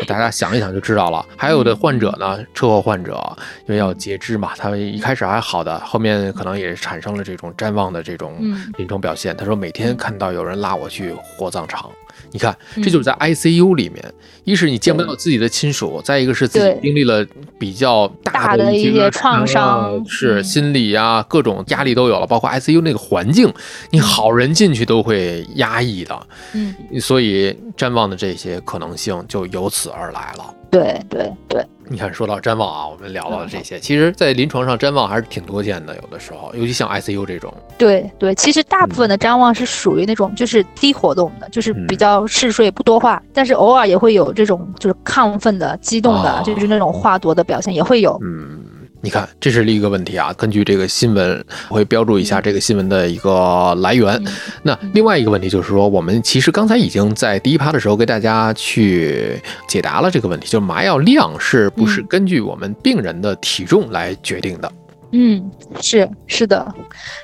[0.06, 1.24] 大家想一想就知道了。
[1.36, 3.20] 还有的患者呢，车祸患者，
[3.66, 8.36] 因为要截肢嘛，他一开始还好的，后面可能也产生了这种谵妄的这种
[8.76, 9.36] 临床表现。
[9.36, 11.90] 他说每天看到有人拉我去火葬场。
[12.32, 14.04] 你看，这就是在 ICU 里面，
[14.44, 17.26] 一是你见不到自己的亲属，再一个是自己经历了
[17.58, 23.52] 比较大的一些创伤，是心理啊，各种压力都有了，包括 ICU 那个环境，
[23.90, 30.54] 你好人进去都会压抑的，嗯，所以瞻望的这些可能性就由此而来了。
[30.70, 31.64] 对对对。
[31.90, 37.52] 你看，说到瞻望啊，我们聊到了这些，其实，在临床上瞻望还是挺多见的，有的时候，尤其像 ICU 这种。
[37.78, 48.18] 对对，其实大部分的瞻望是属于那种就是低活动的，就是比较嗜睡不多话，但是偶尔也会有这种就是亢奋的、激动的，就是那种话多的表现也会有。
[48.22, 48.60] 嗯。
[49.00, 50.32] 你看，这是一个问题啊。
[50.32, 54.20] 根据这个新闻，会标注一下这个新闻的一个来源。
[54.62, 64.72] 那另外一个问题就是说，我们其实刚才已经在第一趴的时候给大家去解答了这个问题，就是麻药量是不是根据我们病人的体重来决定的？
[65.12, 65.48] 嗯，
[65.80, 66.74] 是是的。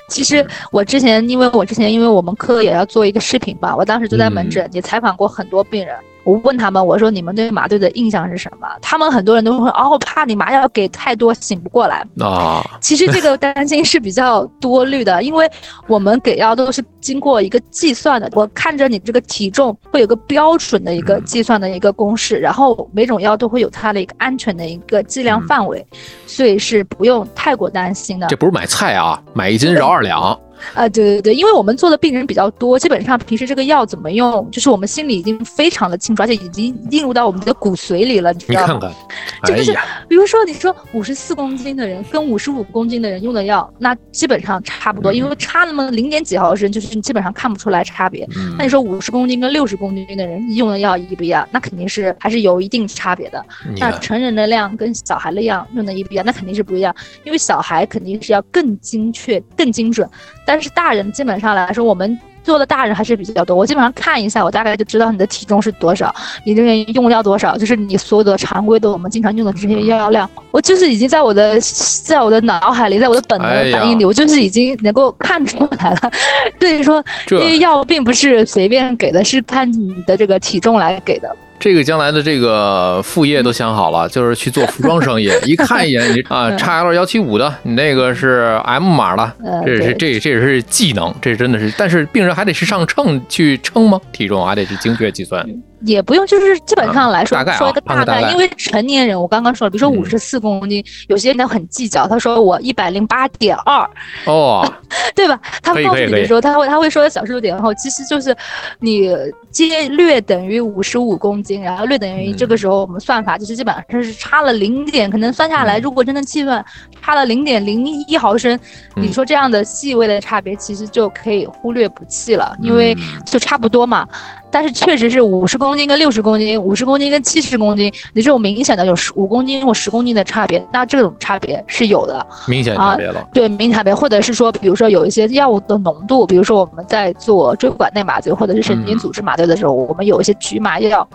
[0.09, 5.93] 其实我之前，因为我之前因为我们科也要做一个视频吧，我当时就在门诊也采访过很多病人。
[6.25, 8.67] 我问他们，我说你们对马队的印象是什么？
[8.81, 12.65] 他们很多人都会哦，怕你麻药给太多醒不过来啊。
[12.81, 15.49] 其实这个担心是比较多虑的， 因为
[15.87, 18.27] 我们给药都是经过一个计算的。
[18.33, 25.85] 我看着你这个体重会有个标准的一个计算的一个公式，然后每种药都会有它的一个安全的一个剂量范围，
[26.25, 28.25] 所以是不用太过担心的。
[28.27, 30.37] 这不是买菜啊，买一斤饶二两。
[30.73, 38.73] 啊，对对对，因为我们做的病人比较多，基本上平时这个药怎么用，就是我们心里已经非常的清楚，而且已经映入到我们的骨髓里了，你知道吗？
[38.73, 38.95] 你看看，
[39.43, 48.27] 这就是比如说你说五十四公斤的人跟五十五公斤的人用的药，那基本上差不多，因为差那么零点几毫升，就是你基本上看不出来差别。
[48.57, 51.47] 那你说五十公斤跟六十公斤的人用的药一不一样？
[51.51, 53.43] 那肯定是还是有一定差别的。
[53.77, 56.25] 那成人的量跟小孩的量用的一不一样？
[56.25, 60.09] 那肯定是不一样，因为小孩肯定是要更精确、更精准。
[60.45, 63.55] 但是大人基本上来说，我们做的大人还是比较多。
[63.55, 71.59] 我基本上看一下，我大概就知道你的体重是多少，你这个用药多少，就是你所有的常规的我们经常用的这些药量，我就是已经在我的
[72.03, 76.11] 在我的脑海里，在我的本能反应里，我就是已经能够看出来了。
[76.59, 81.35] 所以说，因为药并不是随便给的，是看你的这个体重来给的。
[81.65, 85.27] 这个将来的这个副业都想好了，就是去做服装生意。
[85.47, 89.33] 一看一眼，你啊，叉 L 幺七五的，你那个是 M 码的，
[89.65, 91.73] 这是这这也是技能，这真的是。
[91.75, 93.99] 但是病人还得是上秤去称吗？
[94.11, 95.43] 体重还得是精确计算。
[95.85, 103.89] 也不用，就是基本上来说说一个大概，因为成年人，我刚刚说了，比如说五十四公斤，有些人很计较，他说我一百零八点二，
[104.25, 104.65] 哦，
[105.15, 105.39] 对吧？
[105.61, 108.35] 他告诉你的时候，他会他会说小数点后，其实就是
[108.79, 109.09] 你
[109.51, 116.63] 接略等于五十五公斤，然后略等于这个时候我们算法就是基本上是差了零点，可能算下来，如果真的计算
[117.01, 118.59] 差了零点零一毫升，
[118.95, 122.95] 你说这样的细微的差别，其实就可以忽略不计了，因为
[123.25, 124.07] 就差不多嘛。
[124.55, 133.21] 但是确实是五十公斤跟六十公斤，五十公斤跟七十公斤，你这种明显的有十五公斤或十公斤的差别，那这种差别是有的，明显差别了。
[133.33, 141.05] 对，明显差别，或者是说，比如说有一些药物的浓度，比如说我们在做椎管内麻醉或者是神经组织麻醉的时候，我们有一些局麻药。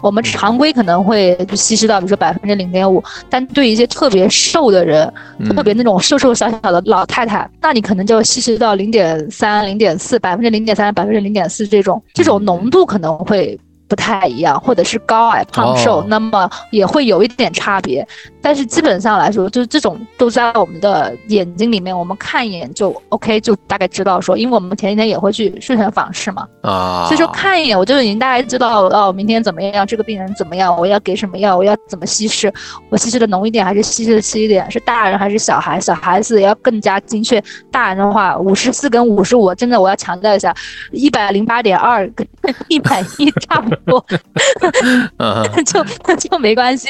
[0.00, 5.12] 我们常规可能会就稀释到，比如说百分之零点五，但对一些特别瘦的人，
[5.54, 13.58] 特别那种瘦瘦小小的老太太，那你可能就稀释到零点三、零点四、百分之零点三、百分之零点四这种，这种浓度可能会。
[13.92, 18.08] 不太一样，或者是高矮胖瘦，那么也会有一点差别。
[18.40, 32.50] 但是基本上来说，就是这种都在我们的眼睛里面，我们看一眼就 OK，就大概知道说，因为我们前几天也会去睡前访视嘛，啊，所以说看一眼我就已经大概知道哦，明天怎么样，这个病人怎么样，我要给什么药，我要怎么稀释，
[32.88, 37.44] 我稀释的浓一点还是稀释的稀一点，是大人还是小孩，小孩子要更加精确。
[37.70, 40.54] 大人的话，五十四跟五十五，真的我要强调一下，
[40.92, 42.26] 一百零八点二跟
[42.68, 43.81] 一百一差不多。
[45.18, 45.84] 嗯， 就
[46.16, 46.88] 就没关系。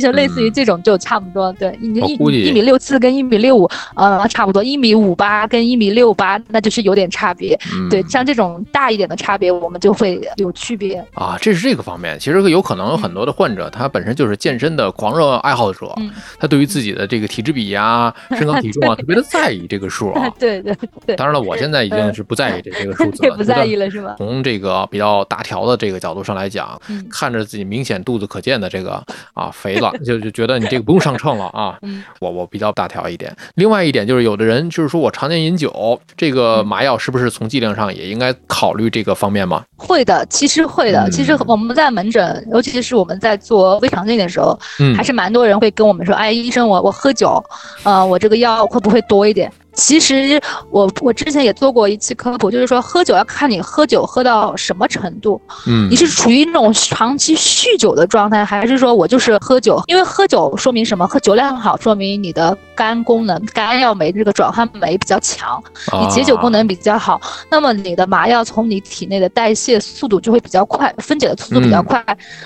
[0.00, 7.58] 就类似于这种就差不多，对，一一米六四跟一米六五，呃，差不多，一米五八跟一米六八，那就是有点差别。
[7.74, 11.04] 嗯对，像这种大一点的差别，我们就会有区别。
[11.14, 12.18] 啊，这是这个方面。
[12.18, 20.28] 其实有可能有很多的患者，他本身就是健身的狂热爱好者，嗯他对于自己的这个体脂比呀、 身高体重啊，特别的在意这个数啊。
[20.38, 20.74] 对对
[21.06, 23.90] 对，当然了，我现在已经是不在意这这个 数字了，也不在意了。
[23.90, 24.14] 是吧？
[24.16, 29.02] 从这个比较大条的这个角度上来讲，嗯看着自己明显肚子可见的这个
[29.34, 31.76] 啊肥了， 就就觉得你这个不用上秤了啊。
[31.82, 33.36] 嗯我我比较大条一点。
[33.56, 39.62] 另外一点就是，有的人就是说我常年饮酒，这嗯个麻药是不是从剂量上也应该考虑这个方面吗？
[39.76, 41.02] 会的，其实会的。
[41.08, 47.42] 嗯其实我们在门诊，尤其是我们在做胃肠镜的时候，嗯还是蛮多人会跟我们说：“哎，医生，我我喝酒，
[47.82, 59.82] 呃，我这个药会不会多一点？”其实我我之前也做过一期科普，就是说喝酒要看你喝酒喝到什么程度，嗯你是处于那种长期酗酒的状态，还是说我就是喝酒？
[59.86, 61.06] 因为喝酒说明什么？
[61.06, 65.62] 喝酒量好，说明你的肝功能、肝药酶这个转换酶比较强，
[66.00, 72.04] 你解酒功能比较好，那么你的麻药从你体内的代谢速度就会比较快，分解的速度比较嗯快，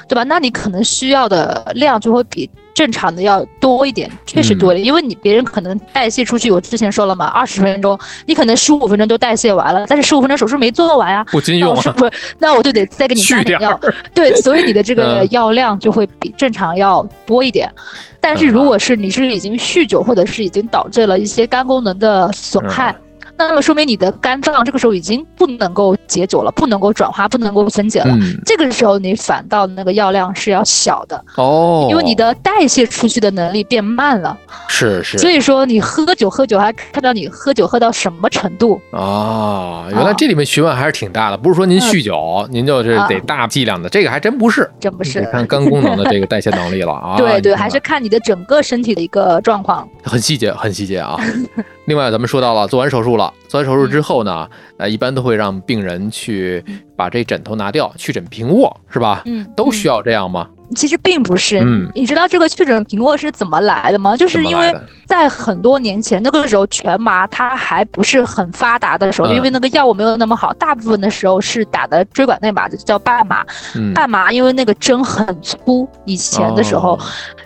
[0.08, 0.22] 对吧？
[0.24, 12.12] 那你可能需要的量就会比正常的要多一点，确实多一点，因为你别人可能代谢出去，我之前说了嘛，二十分钟，你可能十五分钟都代谢完了，但是十五分钟手术没做完呀、不禁用啊，那我是 不是？
[12.38, 13.80] 那我就得再给你加点点药，
[14.12, 15.28] 对，所以你的这个嗯。
[15.30, 17.72] 药量就会比正常要多一点。
[18.20, 22.94] 但是如果是你是已经酗酒，或者是已经导致了一些肝功能的损害，
[23.38, 28.14] 那么说明你的肝脏这个时候已经不能够解酒了，不能够转化，不能够分解了。
[28.20, 34.36] 嗯这个时候你反倒那个药量是要小的，哦，因为你的代谢出去的能力变慢了。
[34.68, 38.80] 是是，所以说你喝酒喝酒还看到你喝酒喝到什么程度。
[38.90, 47.16] 哦，原来这里面学问还是挺大的，不是说您酗酒，您就是得大剂量的，这个还真不是，真不是得看肝功能的这个代谢能力了啊。
[47.18, 49.88] 对对，还是看你的整个身体的一个状况。
[50.02, 51.16] 很细节，很细节啊。
[51.86, 56.62] 另外，咱们说到了做完手术了，做完手术之后呢，呃，一般都会让病人去
[56.96, 59.22] 把这枕头拿掉，去枕平卧，是吧？
[59.26, 60.48] 嗯，都需要这样吗？
[60.74, 64.16] 其实并不是，嗯你知道这个去枕平卧是怎么来的吗？
[64.16, 64.74] 就是因为
[65.06, 73.44] 在很多年前，那个时候全麻它还不是很发达的时候，嗯因为那个药物没有那么好，大部分的时候是打的椎管内麻，就叫半麻。
[73.74, 76.98] 嗯半麻因为那个针很粗，以前的时候，哦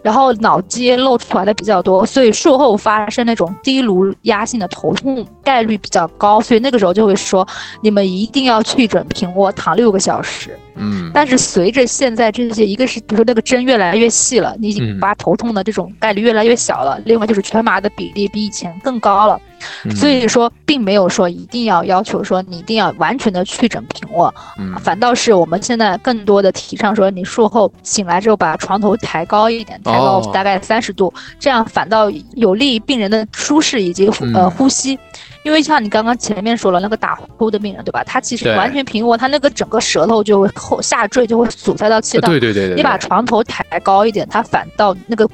[0.02, 7.46] 然后脑接露出来的比较多，所以术后发生那种低颅压性的头痛概率比较高，所以那个时候就会说
[7.82, 10.58] 你们一定要去枕平卧，躺六个小时。
[10.76, 19.40] 嗯但是随着现在这些，一个是比如说那个针越来越细了，你嗯发头痛的这种概率越来越小了，另外就是全麻的比例比以前更高了，
[19.84, 34.96] 嗯所以说并没有说一定要要求说你一定要完全的去枕平卧，嗯反倒是我们现在更多的提倡说你术后醒来之后把床头抬高一点，抬高哦大概三十度，这样反倒有利于病人的舒适以及呃嗯呼吸。
[35.42, 38.04] 因为像你刚刚前面说了，那个打呼的病人，对吧？
[38.04, 42.28] 他其实完全平卧，他那个整个舌头就会后下坠，就会阻塞到气道。
[42.28, 45.26] 对对对对你把床头抬高一点，他反倒那个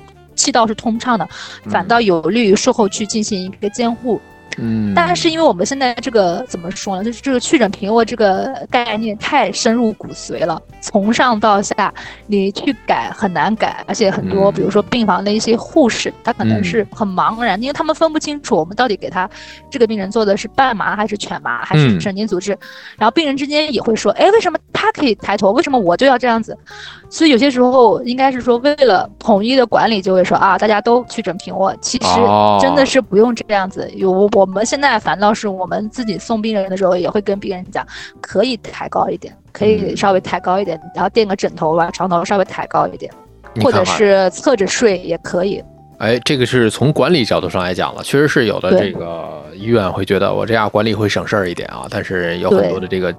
[0.47, 1.29] 气道是通畅的，
[1.65, 4.21] 反倒有利于术后去进行一个监护。
[4.23, 4.36] 嗯，
[4.95, 11.93] 但是因为我们现在这个怎么说呢，就是这个去诊平卧这个概念太深入骨髓了，从上到下
[12.27, 19.29] 你去改很难改，而且很多嗯比如说病房的一些护士，他可能嗯是很茫然，因为他们分不清楚我们到底给他
[19.71, 22.57] 这个病人做的是半麻还是全麻还是嗯神经阻滞，
[22.97, 26.57] 然后病人之间也会说，哎，为什么他可以抬头，为什么我就要这样子？
[27.11, 31.75] 所以有些时候应该是说，为了统一的管理，就会说啊，大家都去诊平卧。
[31.81, 33.91] 其实哦真的是不用这样子。
[33.95, 37.87] 有我们现在反倒是我们自己送病人的时候，也会跟病人讲，
[38.21, 39.97] 可以抬高一点，可以嗯。
[39.97, 43.11] 稍微抬高一点，然后垫个枕头吧，床头稍微抬高一点，
[43.63, 45.63] 或者是侧着睡也可以。
[45.99, 53.15] 哎，这个是从管理角度上来讲了，确实是有的这个医院会觉得我这样管理会省事儿一点啊，但是有很多的这个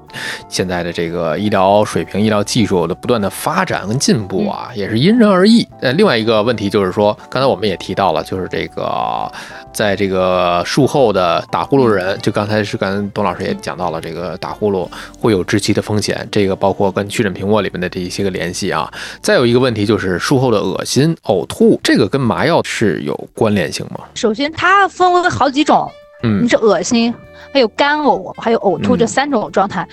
[0.48, 5.68] 现在的这个医疗水平、医疗技术的不断的发展跟进步啊，也是因人而异。
[5.82, 9.32] 呃，另外一个问题就是说，刚才我们也提到了，就是这个
[9.74, 18.92] 在这个术后的打呼噜人，就刚才是跟董老师也讲到了，这个打呼噜会有窒息的风险，这个包括跟去诊平卧里面的这一些个联系啊。
[19.22, 24.06] 再有一个问题就是术后的恶心、呕吐，这个跟麻药是有关联性吗？
[24.14, 25.90] 首先，它分为好几种，
[26.24, 27.14] 嗯你是恶心，
[27.54, 29.88] 还有干呕，还有呕吐嗯这三种状态。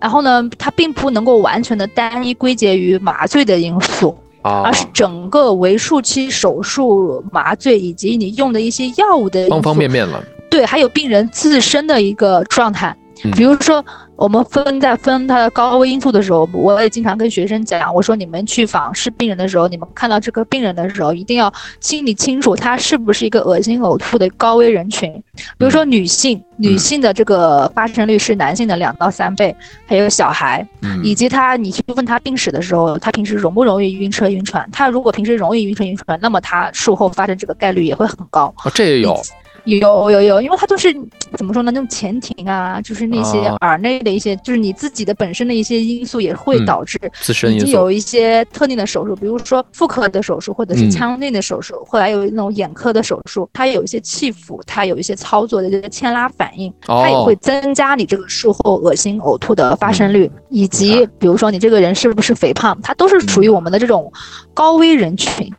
[0.00, 10.22] 然后呢，它并不能够完全的单一归结于麻醉的因素，啊而是整个为术期手术麻醉以及你用的一些药物的方方面面了。
[10.48, 12.96] 对，还有病人自身的一个状态。
[13.34, 13.84] 比如说，
[14.16, 25.12] 我们分在分它的高危因素的时候，我也经常跟学生讲，我说你们去访视病人的时候，你们看到这个病人的时候，一定要心里清楚他是不是一个恶心呕吐的高危人群。
[25.56, 29.54] 比如说女性，女性的这个发生率是男性的两到三倍，
[29.86, 30.66] 还有小孩，
[31.02, 34.68] 以及他，你去问他病史的时候，他平时容不容易晕车晕船？
[34.72, 38.54] 他如果平时容易晕车晕船，那么他术后发生这个概率也会很高。
[38.74, 39.20] 这也有。
[39.68, 40.90] 有有有，因为它就是
[41.36, 41.70] 怎么说呢？
[41.70, 64.10] 那种前庭啊，就是那些耳内的一些，就是你自己的本身的一些因素也会导致自身已经有一些特定的手术，比如说妇科的手术或者是腔内的手术，或者有那种眼科的手术，它有一些气腹，它有一些操作的这个牵拉反应，它也会增加你这个术后恶心呕吐的发生率，以及比如说你这个人是不是肥胖，它都是属于我们的这种
[64.54, 65.52] 高危人群，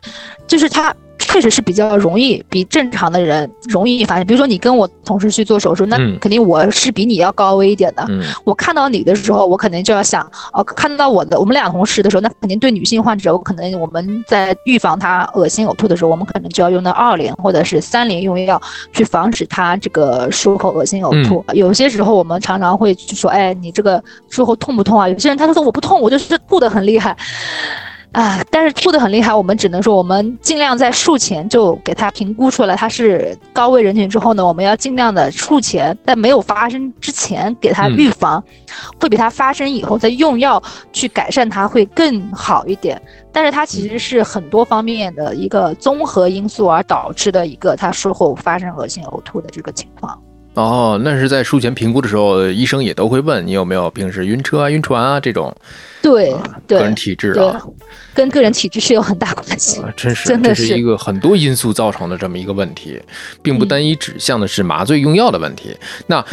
[0.48, 0.92] 就是它。
[1.30, 4.26] 确实是比较容易，比正常的人容易发现。
[4.26, 8.04] 比如说你跟我同时去做手术，那肯定我是比你要高危一点的。
[8.42, 18.60] 我看到你的时候，我肯定就要想，哦，看到我的我们俩同时的时候，那肯定对女性患者，我可能我们在预防她恶心呕吐的时候，我们可能就要用到二联或者是三联用药，
[18.92, 21.44] 去防止她这个术后恶心呕吐。
[21.54, 25.08] 有些时候我们常常会说，哎，你这个术后痛不痛啊？
[25.08, 27.16] 有些人他说我不痛，我就是吐的很厉害。
[28.12, 38.42] 啊，但是吐的很厉害，我们只能说，我们尽量在术前就给他评估出来他是高危人群之后呢，我们要尽量的术前在没有发生之前给他预防，
[39.00, 40.60] 会比他发生以后再用药
[40.92, 43.00] 去改善它会更好一点。
[43.32, 50.20] 但是它其实是很多方面的一个综合因素而导致的一个他术后发生恶心呕吐的这个情况。
[50.54, 55.54] 哦，那是在术前评估的时候，医生也都会问你有没有平时晕车啊、晕船啊这种。
[56.02, 56.34] 对，
[56.66, 57.62] 个人体质啊，
[58.14, 59.80] 跟个人体质是有很大关系。
[59.96, 63.00] 真是，真的是一个很多因素造成的这么一个问题，
[63.42, 65.76] 并不单一指向的是麻醉用药的问题。
[66.06, 66.24] 那麻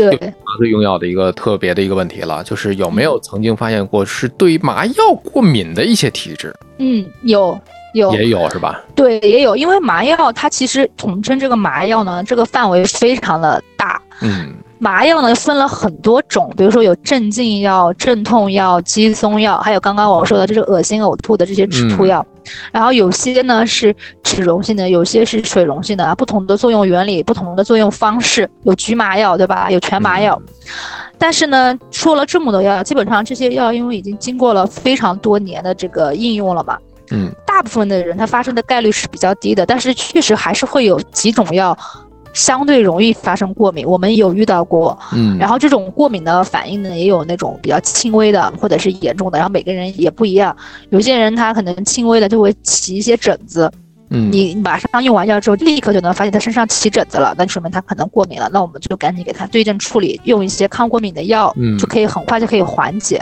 [0.58, 6.56] 醉用药的一个特别的一个问题了，就是有没有曾经发现过是对麻药过敏的一些体质？
[6.80, 7.60] 嗯，有。
[7.98, 8.82] 有也有是吧？
[8.96, 14.02] 对，也有，因为麻药它其实统称这个麻药呢，这个范围非常的大。
[14.22, 22.26] 嗯，麻药呢分了很多种，比如说有镇静药、镇痛药、肌松药，还有刚刚我说的这是恶心呕吐的这些止吐药。
[22.72, 23.94] 然后有些呢是
[24.24, 28.50] 脂溶性的，有些是水溶性的啊，不同的作用原理，不同的作用方式。
[28.64, 29.70] 有局麻药对吧？
[29.70, 30.42] 有全麻药。
[31.20, 36.78] 但是呢，说了这么多药，基本上这些药因为已经经过了非常多年的这个应用了嘛。
[37.12, 41.78] 嗯，大部分的人他发生的概率是比较低的，但是确实还是会有几种药
[42.34, 44.98] 相对容易发生过敏，我们有遇到过。
[45.14, 50.56] 嗯，然后这种过敏的反应呢，也有那种比较轻微的，或者是严重的，然后每个人也不一样。
[50.90, 53.72] 有些人他可能轻微的就会起一些疹子，
[54.10, 63.20] 嗯，你马上用完药之后，立刻就能发现他身上起疹子了，那说明他可能过敏了，那我们就赶紧给他对症处理，用一些抗过敏的药，嗯就可以很快就可以缓解。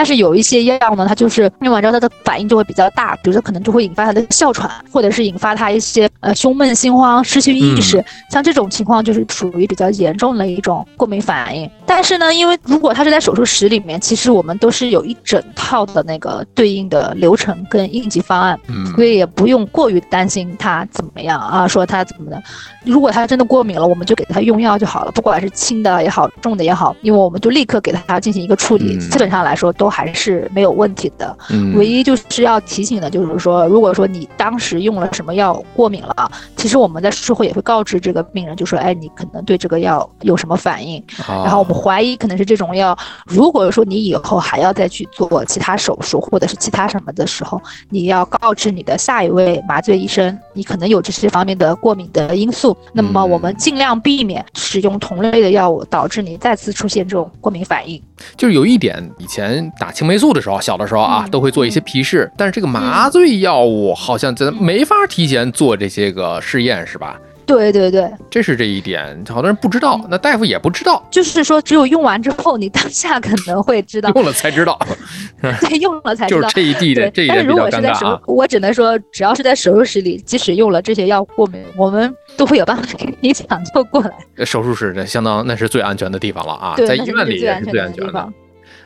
[0.00, 11.70] 但是有一些药呢，它就是用完之后，它的反应就会比较大，比如说可能就会引发他的哮喘，或者是引发他一些呃胸闷、心慌、失去意识，像这种情况就是属于比较严重的一种过敏反应。
[11.84, 18.58] 但是呢，因为如果他是在手术室里面，其实我们都是有一整套的那个对应的流程跟应急方案，
[18.96, 22.42] 所以也不用过于担心他怎么样啊，说他怎么的。
[22.86, 31.36] 如果他真的过敏了，我们就给他用药就好了，不管是轻的也好，重的也好，因为我们就立刻给他进行一个处理，基本上来说都还是没有问题的。
[31.50, 42.96] 嗯唯一就是要提醒的，就是说，如果说你当时用了什么药过敏了，其实我们在术后也会告知这个病人，就说，哎，你可能对这个药有什么反应，然后我们怀疑可能是这种药。
[43.26, 52.76] 如果说你以后还要再去做其他手术或者是其他什么的时候，你要告知你的下一位麻醉医生，你可能有这些方面的过敏的因素。
[52.92, 58.00] 那么我们尽量避免使用同类的药物，导致你再次出现这种过敏反应。
[58.36, 67.18] 就是有一点，以前打青霉素的时候，小的时候啊，都会做一些皮试，但是这个麻醉药物好像咱没法提前做这些个试验，是吧？
[67.46, 71.04] 对对对，这是这一点，好多人不知道，那大夫也不知道。
[71.10, 74.78] 就是说，只有用完之后，你当下可能会知道， 用了才知道。
[75.42, 76.42] 对，用了才知道。
[76.42, 78.20] 就是这一地的这一点比较尴尬啊。
[78.26, 84.44] 我只能说，只要是在手术室里，即使用了这些药过敏，我们都会有办法给你抢救过来。
[84.44, 88.28] 手术室那相当那是最安全的地方了啊，在医院里也是最安全的。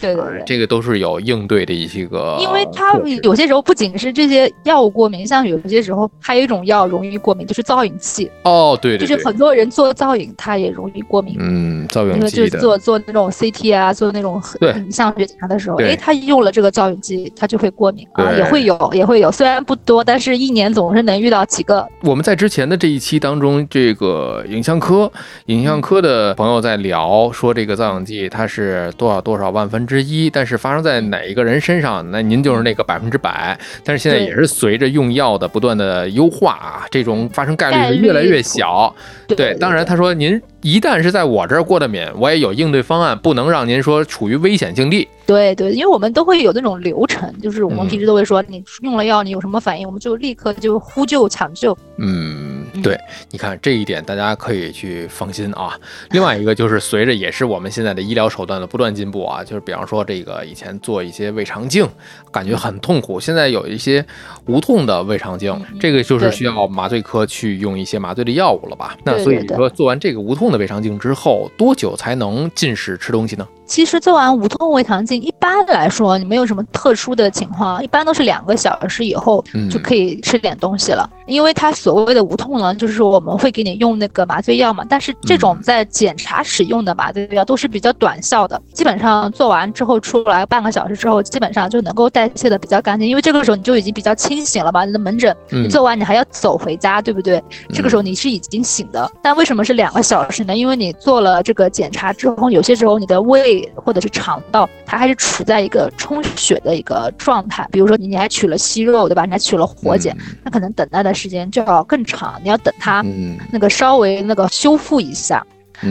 [0.05, 8.31] 对对对，这个都是有应对的一些个，因为它有些时候不仅是这些药物过敏，像有些时候还有一种药容易过敏，就是造影剂。
[8.43, 11.37] 哦，对对，就是很多人做造影，他也容易过敏。
[11.39, 21.87] 嗯，造影剂的，就做做那种 CT 啊，做那种影像学检查的时候，哎，他用了这个造影剂，他就会过敏啊，也会有，也会有，虽然不多，但是一年总是能遇到几个。
[22.03, 25.11] 我们在之前的这一期当中，这个影像科
[25.47, 33.59] 影像科的朋友在聊说，这个造影剂它是多少多少万分之一，但是发生在哪一个人身上，那您就是那个百分之百。
[33.85, 38.95] 但是现在也是随着用药的不断的优化啊，这种发生概率是越来越小。
[39.29, 40.41] 对，当然他说您。
[40.65, 45.07] 一旦是在我这儿过的敏，我也有应对方案，不能让您说处于危险境地。
[45.27, 51.77] 对对，因为我们都会有那种流程，就是我们平时都会说，你用了药，你有什么反应，我们就立刻就呼救抢救。
[51.99, 52.99] 嗯，对，
[53.31, 55.79] 你看这一点大家可以去放心啊。
[56.11, 61.89] 另外一个就是随着也是我们现在的医疗手段的不断进步啊，就是比方说这个以前做一些胃肠镜，
[62.31, 64.05] 感觉很痛苦，现在有一些
[64.47, 68.97] 无痛的胃肠镜，这个就是需要麻醉科去用一些麻醉的药物了吧？
[69.05, 73.47] 那所以说做完这个无痛的胃肠镜之后，多久才能进食吃东西呢？
[73.67, 81.09] 其实做完无痛胃肠镜，一般来说你没有什么特殊的情况，一般都是两个小时以后就可以吃点东西了。
[81.27, 93.07] 因为它所谓的无痛呢，就是说我们会给你用那个麻醉药嘛，但是这种在检查使用的麻醉药都是比较短效的，基本上做完之后出来半个小时之后，基本上就能够代谢的比较干净。
[93.07, 94.85] 因为这个时候你就已经比较清醒了吧？
[94.85, 97.43] 你的门诊你做完你还要走回家，对不对？
[97.73, 99.11] 这个时候你是已经醒的。
[99.23, 100.57] 但为什么是两个小时呢？
[100.57, 103.71] 因为你做了这个检查之后，有些时候你的胃。
[103.85, 107.69] 或者是肠道，它还是处在一个充血的一个状态。
[107.71, 109.25] 比如说你你还取了息肉，对吧？
[109.25, 112.41] 你还取了活检，那可能等待的时间就要更长。
[112.43, 113.05] 你要等它
[113.51, 115.45] 那个稍微那个修复一下，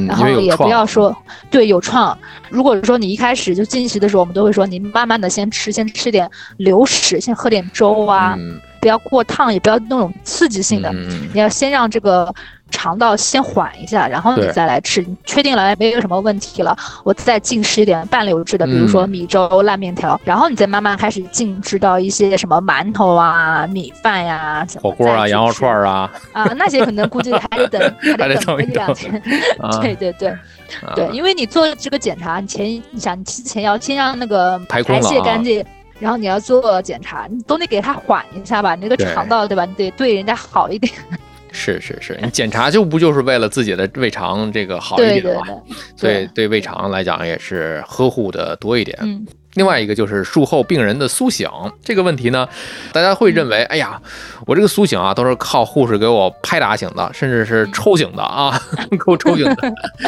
[0.08, 1.16] 然后也不要说
[1.50, 2.18] 对有创。
[2.50, 8.38] 如果说你一开始就进食的时候，我们都会说你慢慢的先吃，先吃点流食，先喝点粥啊，
[8.80, 10.94] 不要过烫，也不要那种刺激性的。
[11.34, 12.34] 你要先让这个。
[12.74, 15.00] 肠道先缓一下，然后你再来吃。
[15.02, 29.22] 你确定了没有什么问题了，我再进食一点半流质的，比如说米粥、烂面条，然后你再慢慢开始进食到一些什么馒头啊、米饭呀、火锅啊、羊肉串啊 啊，那些可能估计还得等， 还得等一两天。
[29.80, 30.36] 对对对
[30.96, 35.64] 对，因为你做这个检查，你前你想你之前要先让那个排泄干净，
[36.00, 39.64] 然后你要做检查，你都得给它缓一下吧，你那个肠道对吧？
[39.66, 40.92] 你得对人家好一点。
[41.54, 45.44] 是是是，你检查就不就是为了自己的胃肠这个好一点嘛？
[45.96, 49.26] 所以对胃肠来讲也是呵护的多一点。
[49.56, 51.48] 另外一个就是术后病人的苏醒
[51.84, 52.48] 这个问题呢，
[52.92, 54.02] 大家会认为，哎呀，
[54.48, 59.56] 我这个苏醒啊，都是靠护士给我拍打醒的，甚至是抽醒的啊， 给我抽醒的，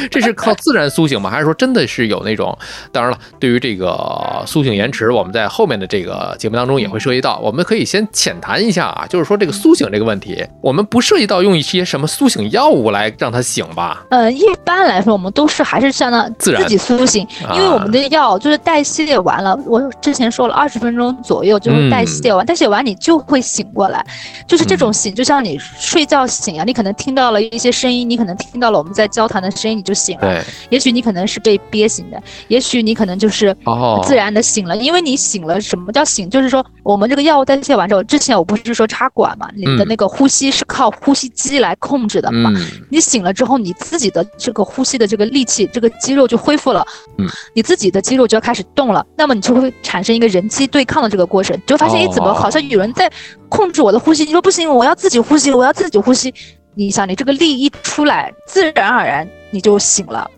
[0.10, 1.30] 这是靠自然苏醒吗？
[1.30, 2.58] 还是说真的是有那种？
[2.92, 14.04] 当然了，对于这个苏醒延迟，我们在后面的这个节目当中也会涉及到，我们可以先浅谈一下啊，就是说这个苏醒这个问题，我们不涉及到用一些什么苏醒药物来让他醒吧？
[14.10, 19.35] 呃，一般来说，我们都是还是相当自然自己苏醒，因为我们的药就是代谢完。
[19.36, 24.06] 完了，我之前说了二十分钟左右就会代谢完，代谢完你就会醒过来，
[24.48, 30.42] 就是这种醒，就像你睡觉醒啊，你可能听到了一些声音，你可能听到了我们在交谈的声音，你就醒了。
[30.70, 33.56] 也许你可能是被憋醒的，也许你可能就是
[34.04, 35.60] 自然的醒了，因为你醒了。
[35.60, 36.30] 什么叫醒？
[36.30, 42.52] 就是说我们这个药物代谢完之后，之前我不是说插管嘛，你的那个呼吸是靠呼吸机来控制的嘛。
[42.92, 46.86] 你醒了之后，你自己的这个呼吸的这个力气，这个肌肉就恢复了。
[47.18, 49.04] 嗯，你自己的肌肉就要开始动了。
[49.18, 53.12] 那那么你就会产生一个人机对抗的这个过程，就发现哎，怎么好像有人在
[53.50, 54.24] 控制我的呼吸？
[54.24, 56.32] 你说不行，我要自己呼吸，我要自己呼吸。
[56.76, 60.30] 你想，你这个力一出来，自然而然你就醒了。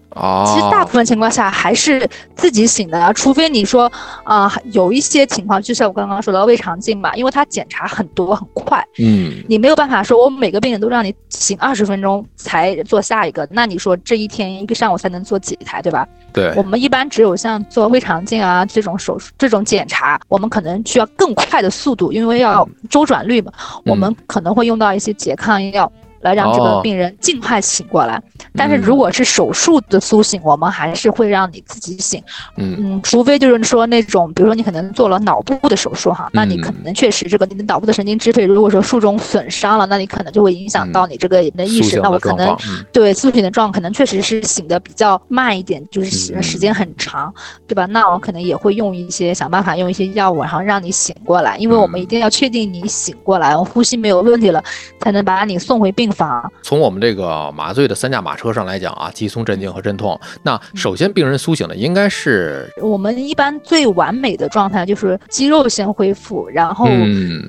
[0.46, 3.92] 其实大部分情况下还是自己醒的，除非你说
[4.24, 16.08] 啊，有一些情况，就像我刚刚说的胃肠镜嘛，因为它检查很多很快，嗯，你没有办法说我每个病人都让你醒二十分钟才做下一个，那你说这一天一个上午才能做几台，对吧？
[16.34, 23.52] 对，我们一般只有像做胃肠镜啊这种手术这种检查，我们可能需要更快的速度，因为要周转率嘛，
[23.86, 25.92] 我们可能会用到一些拮抗药。
[26.22, 28.22] 来让这个病人尽快醒过来，
[28.56, 32.22] 但是如果是手术的苏醒，我们还是会让你自己醒。
[32.58, 42.00] 嗯嗯，除非就是说那种，比如说你可能做了脑部的手术哈，那你可能确实这个你的脑部的神经支配，如果说术中损伤了，那你可能就会影响到你这个人的意识。
[42.00, 42.58] 那我可能
[42.92, 47.34] 对苏醒的状况可能确实是醒的比较慢一点，就是时间很长，
[47.68, 47.86] 对吧？
[47.86, 54.64] 那我可能也会用一些想办法用一些药物，然后让你醒过来，因为我们一定要确定你醒过来，呼吸没有问题了，
[55.00, 56.08] 才能把你送回病。
[56.18, 56.52] 方。
[56.64, 60.20] 从我们这个麻醉的三驾马车上来讲啊，肌松、镇静和镇痛。
[60.44, 66.88] 那首先病人苏醒的应该是我们一般最完美的状态就是肌肉先恢复，然后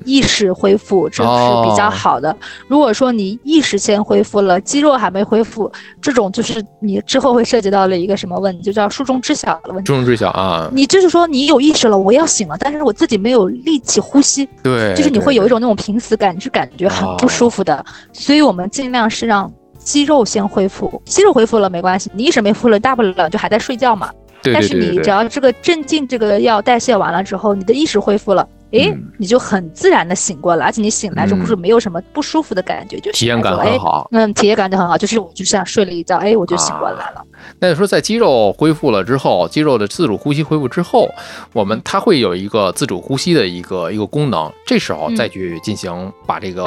[0.05, 1.29] 意识恢复，这是
[1.63, 2.35] 比较好的。
[2.67, 9.87] 如果说你意识先恢复了，肌肉还没恢复，这种就是你之后会涉及到了一个什么问题，就叫术中知晓的问题。
[9.87, 17.83] 术中知晓啊，你就是说你有意识了，我要醒了，但是我自己没有力气呼吸，对，就是你会有一种那种濒死感，你是感觉很不舒服的。
[18.13, 24.11] 所以我们尽量是让肌肉先恢复，肌肉恢复了没关系，你意识没恢复了，大不了就还在睡觉嘛。
[24.53, 34.07] 但是你只要这个镇静这个药代谢完了之后，你的意识恢复了，哎，你就很自然的醒过来，而且你醒来之后是没有什么不舒服的感觉，就体验感很好。
[34.13, 37.21] 嗯，体验感就很好，就是我就像睡了一觉，哎，我就醒过来了。
[37.59, 41.09] 那就说在肌肉恢复了之后，肌肉的自主呼吸恢复之后，
[41.51, 46.63] 我们它会有一个自主呼吸的一个一个功能，这时候再去进行把这个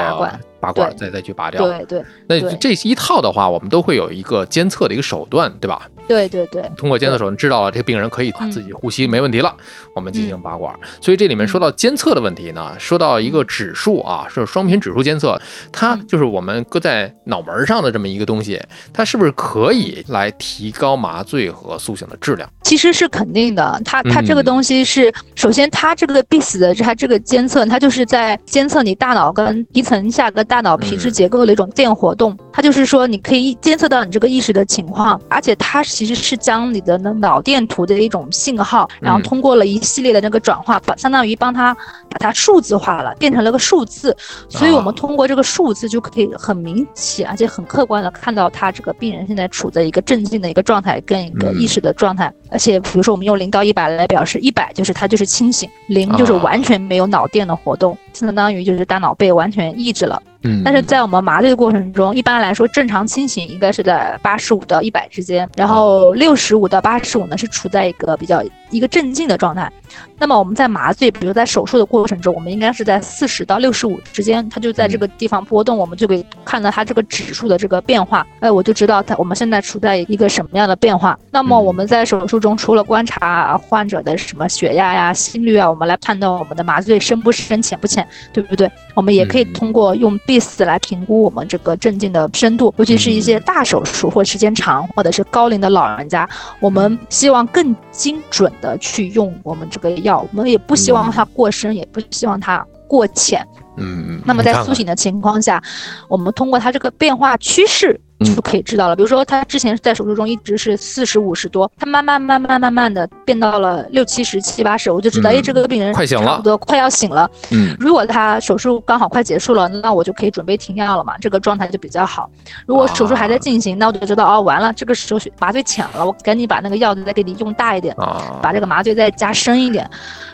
[0.62, 1.66] 拔管，再再去拔掉。
[1.66, 2.04] 对对。
[2.28, 5.88] 那这一套的话，我们都会有一个监测的一个手段，对吧？
[6.06, 6.62] 对对对。
[6.76, 9.52] 通过监测手段知道了这个病人可以自己呼吸没问题了，
[9.96, 10.72] 我们进行拔管。
[11.00, 15.40] 所以这里面说到监测的问题呢，说到一个指数啊，是双频指数监测，
[15.72, 18.60] 它就是我们搁在脑门上的这么一个东西，
[18.92, 22.48] 它是不是可以来提高麻醉和苏醒的质量？
[22.62, 41.74] 其实是肯定的，它它这个东西是首先它这个必死的它这个监测，它就是在监测你大脑跟皮层下跟大脑皮质结构的一种电活动，它就是说你可以监测到你这个意识的情况，而且它其实是将你的那脑电图的一种信号，然后通过了一系列的那个转化，把相当于帮它
[42.10, 44.14] 把它数字化了，变成了个数字，
[44.50, 60.22] 所以我们通过这个数字就可以很明显而且很客观的看到他这个病人现在处在一个镇静的一个状态跟一个意识的状态，而且比如说我们用零到一百来表示，一百就是他就是清醒，零就是完全没有脑电的活动，相当于就是大脑被完全抑制了。
[60.44, 69.70] 嗯，但是在我们麻醉的过程中，一般来说正常清醒应该是在八十五到一百之间，然后六十五到八十五呢是处在一个比较一个镇静的状态。
[70.18, 78.26] 那么我们在麻醉，比如在手术的过程中，我们应该是在四十到六十五之间，它就在这个地方波动，我们就可以看到它这个指数的这个变化。
[78.40, 81.18] 哎，我就知道它我们现在处在一个什么样的变化。
[81.30, 88.70] 那么我们在手术中除了观察患者的什么血压呀、心率啊，我们来判断我们的麻醉深不深、浅不浅，对不对？
[88.94, 96.28] 我们也可以通过用 BIS 来评估我们这个镇静的深度，尤其是一些大手术或时间长，或者是高龄的老人家，
[96.60, 100.26] 我们希望更精准的去用我们这个药。
[100.32, 103.46] 我们也不希望它过深，也不希望它过浅。
[103.76, 105.62] 嗯，那么在苏醒的情况下，
[106.08, 108.00] 我们通过它这个变化趋势。
[108.24, 108.96] 就可以知道了。
[108.96, 117.30] 比如说，他之前在手术中一直是四十五十多，他慢慢慢慢慢慢的变到了六七十七八十，我就知道，哎，这个病人快醒了，差不多快要醒了。
[117.50, 122.30] 嗯，如果他手术刚好快结束了，那我就可以准备停药了嘛，这个状态就比较好。
[122.66, 127.94] 如果手术还在进行，那我就知道，哦，完了，这个时候麻醉浅了，我赶紧把那个药再给你用大一点，
[128.40, 129.88] 把这个麻醉再加深一点。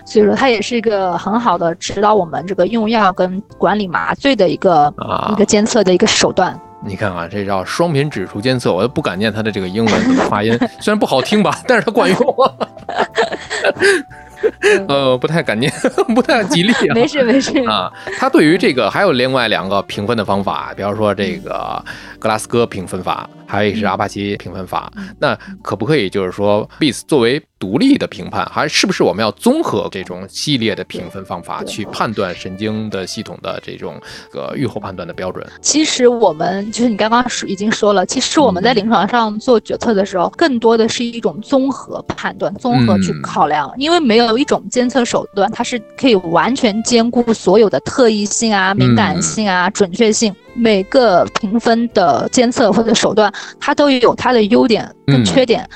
[0.05, 4.93] 所以说，它也是一个很好的指导我们这个用药跟管理麻醉的一个
[5.30, 6.59] 一个监测的一个手段。
[6.81, 12.18] 你看啊，这叫双频指数监测，我都不敢念它的这个英文发音， 虽然不好听吧，但是它管用。
[14.89, 15.73] 呃，不太敢念，
[16.15, 16.93] 不太吉利啊。
[16.95, 17.93] 没事没事啊。
[18.19, 21.85] 他对于这个还有另外两个评分的方法，比方说这个
[22.19, 24.91] 格拉斯哥评分法，还有一是阿帕奇评分法。
[25.19, 34.01] 那可不可以就是说，BIS 作为独立的评判，还是不是我们要综合这种系列的评分方法去判断神经的系统的这种
[34.31, 35.45] 个预后判断的标准？
[35.61, 44.29] 其实我们就是你刚刚说已经说了，其实我们在临床上做决策的时候，更多的是一种综合判断、综合去考量，因为没有。
[44.29, 50.34] 有一种监测手段，它是可以完全兼顾所有的特异性啊、敏感性啊、准确性。
[50.55, 55.68] 每个评分的监测或者手段，它都有它的优点跟缺点。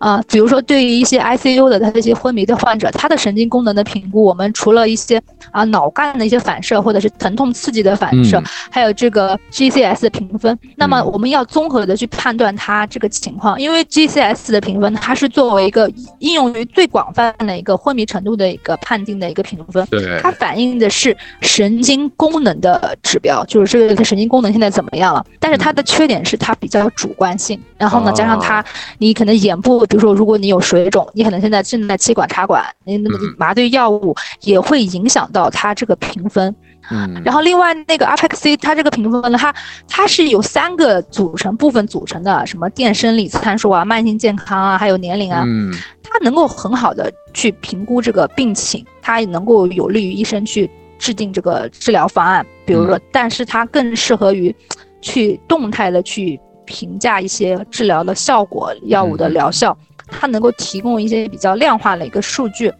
[0.00, 5.20] 啊，比如说对于一些 ICU 的他这些昏迷的患者，他的神经功能的评估，我们除了一些
[5.50, 10.58] 啊脑干的一些反射或者是疼痛刺激的反射，还有这个 GCS 的评分。
[10.74, 15.86] 那么我们要综合的去判断他这个情况，因为 GCS 的评分它是作为一个
[16.20, 19.86] 应用于最广泛的一个昏迷程度的一个判定的一个评分。
[19.90, 25.22] 对，它反映的是神经功能的指标，就是这个神经功能现在怎么样了。
[25.38, 28.64] 但是它的缺点是它比较主观性，然后呢加上它
[28.96, 29.86] 你可能眼部。
[29.90, 36.54] 比如说，如果你有水肿，你可能现在正在气管插管，你那么麻醉药物也会影响到它这个评分。
[36.92, 39.52] 嗯，然后另外那个 APEC 它这个评分呢，它
[39.88, 45.74] 它是有三个组成部分组成的，什么电生理参数啊、慢性健康啊，还有年龄啊，嗯，
[46.04, 50.70] 它能够很好的去评估这个病情，它也能够有利于医生去
[51.00, 52.46] 制定这个治疗方案。
[52.64, 54.54] 比如说，但是它更适合于。
[55.02, 56.38] 去动态的去
[56.70, 62.72] 评价一些治疗的效果、药物的疗效，它能够提供一些比较量化的一个数据。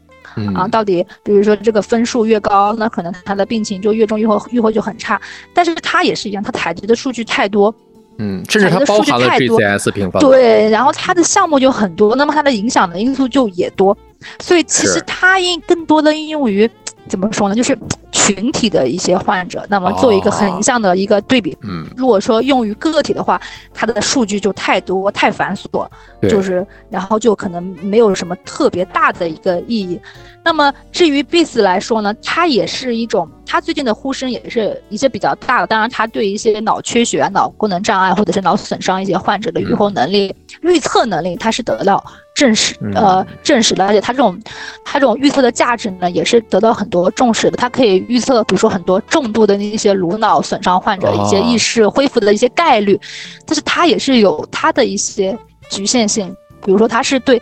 [0.54, 5.20] 啊，到底比如说这个分数越高，那可能他的病情就越重，愈后愈后就很差。
[5.52, 7.74] 但是它也是一样，它采集的数据太多，
[8.18, 13.96] 嗯，甚至它包含了 GCS 评分，对，然后它的项目就很多，那么它的影响的因素就也多，
[14.40, 16.70] 所以其实它应更多的应用于
[17.08, 17.54] 怎么说呢？
[17.56, 17.76] 就是。
[18.20, 23.40] 群体的一些患者，那么做一个横向的一个对比，嗯，如果说用于个体的话，
[23.72, 25.86] 它的数据就太多太繁琐，
[26.28, 30.00] 就是然后就可能没有什么特别大的一个意义。
[30.42, 35.66] 那么至于 BIS 来说呢，它也是一种，它最近的呼声也是一些比较大的。
[35.66, 42.04] 当然，它对一些脑缺血、脑功能障碍或者是脑损伤一些患者的预后能力、预测能力，它是得到
[42.34, 43.86] 证实，呃，证实的。
[43.86, 44.38] 而且它这种，
[44.84, 47.56] 它这种预测的价值呢，也是得到很多重视的。
[47.56, 53.00] 它可以预测，比如说很多重度的那些颅脑损伤患者一些意识恢复的一些概率，
[53.46, 55.36] 但是它也是有它的一些
[55.70, 56.34] 局限性。
[56.64, 57.40] 比如说，它是对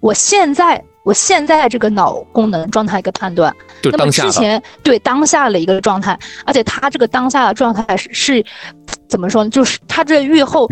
[0.00, 0.82] 我现在。
[1.04, 8.44] 我现在这个脑功能状态一个判断，那么之前对当下的一个状态，而且他这个当下的状态是是
[9.08, 9.48] 怎么说呢？
[9.48, 10.68] 就是他这愈后，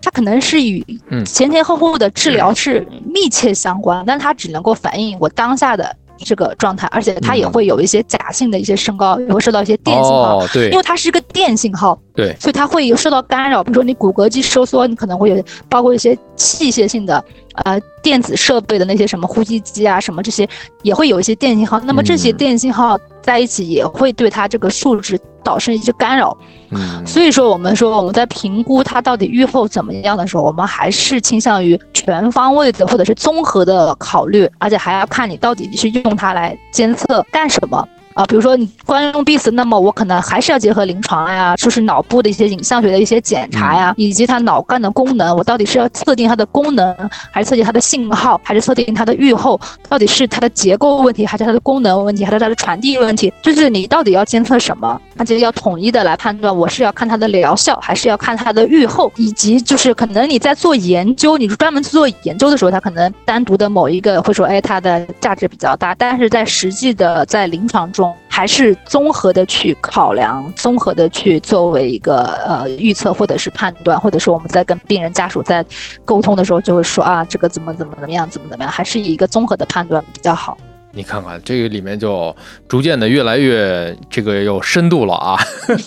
[0.00, 0.84] 他可能是与
[1.24, 5.94] 前前后后的治疗是密切相关，但它只能够反映我当下的。
[6.20, 13.62] 这个状态，而且它也会有一些假性的一些升高，也会受到一些电信号，对，因为它是一个电信号，对，所以它会有受到干扰。
[13.62, 17.24] 比如说你骨骼肌收缩，你可能会有包括一些器械性的，
[17.62, 20.48] 呃，电子设备的那些什么呼吸机啊，什么这些
[20.82, 21.78] 也会有一些电信号。
[21.84, 25.16] 那么这些电信号在一起也会对它这个数值。
[25.48, 26.36] 导致一些干扰，
[26.72, 37.88] 嗯，所以说我们说我们在评估它到底预后怎么样的时候，我们还是倾向于全方位的或者是综合的考虑，而且还要看你到底是用它来监测干什么。
[38.18, 46.92] 啊，比如说你光用 BIS，那么我可能还是要结合临床呀，就是脑部的一些影像学的一些检查呀，以及它脑干的功能，我到底是要测定它的功能，
[47.30, 49.60] 还是测定它的信号，还是测定它的预后？
[49.88, 53.32] 到底是它的结构问题，还是它的功能问题，还是它的传递问题？
[53.40, 55.00] 就是你到底要监测什么？
[55.16, 59.12] 而且要统一的来判断，我是要看它的疗效，还是要看它的预后？
[59.14, 68.07] 以及就是可能你在做研究，你专门去做研究的时候，它可能单独的某一个会说，哎，它的价值比较大，但是在实际的在临床中。
[68.28, 75.64] 还是综合的去考量，综合的去作为一个呃预测或者是判断，或者说我们在跟病人家属在
[76.04, 80.56] 沟通的时候就会说啊，这个怎么怎么怎么样，怎么怎么样，还是以一个综合的判断比较好。
[80.92, 82.34] 你看看这个里面就
[82.66, 85.38] 逐渐的越来越这个有深度了啊！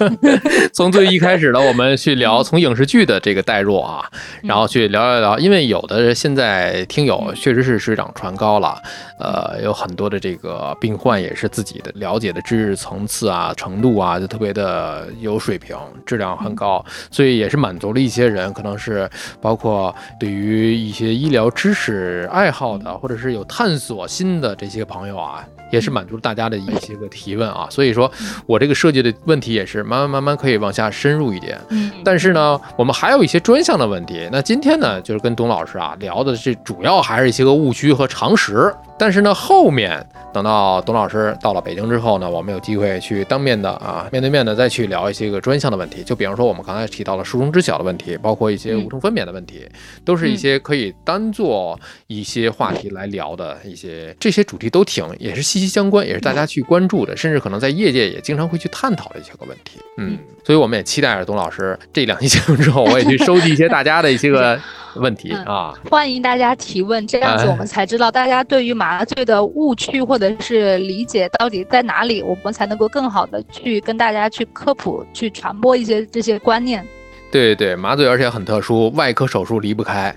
[0.73, 4.05] 从最一开始的我们去聊从影视剧的这个代入啊，
[4.43, 8.79] 然后去聊一聊，因为有的现在听友确实是水涨船高了，
[9.19, 15.75] 呃，有很多的这个病患也是自己的了解的知识层次啊、程度啊，就特别的有水平，
[16.05, 19.09] 质量很高，所以也是满足了一些人，可能是
[19.41, 25.07] 包括对于一些医疗知识爱好的，或者是有探索心的这些朋。
[25.07, 28.09] 友啊，也是满足大家的一些个提问啊，所以说
[28.45, 31.59] 我这个设计的问题也是慢慢慢慢可以往下深入一点。
[31.69, 34.29] 嗯，但是呢，我们还有一些专项的问题。
[34.31, 38.73] 那今天呢，就是跟董老师啊聊的这主要还是一些个误区和常识。
[39.01, 46.03] 但是呢，后面等到董老师到了北京之后呢，我们有机会去当面的啊，面对面的再去聊一些个专项的问题。
[46.03, 49.67] 就比方说我们刚才提到了书中知晓的问题，包括一些无痛分娩的问题，
[50.05, 59.79] 都是一些可以单做一些话题来聊的一些这些主题都挺也是息息相关，也是大家去关注的，甚至可能在业界也经常会去探讨的一些个问题。
[59.97, 64.59] 嗯，所以我们也期待着董老师这两期节目之后， 我也去收集一些大家的一些个。
[64.95, 76.85] 问题啊，欢迎大家提问，这样子我们才知道大家对于麻醉的误区或者是理解到底在哪里，我们才能够更好的去跟大家去科普、去传播一些这些观念。
[77.31, 80.13] 对对麻醉而且很特殊，外科手术离不开。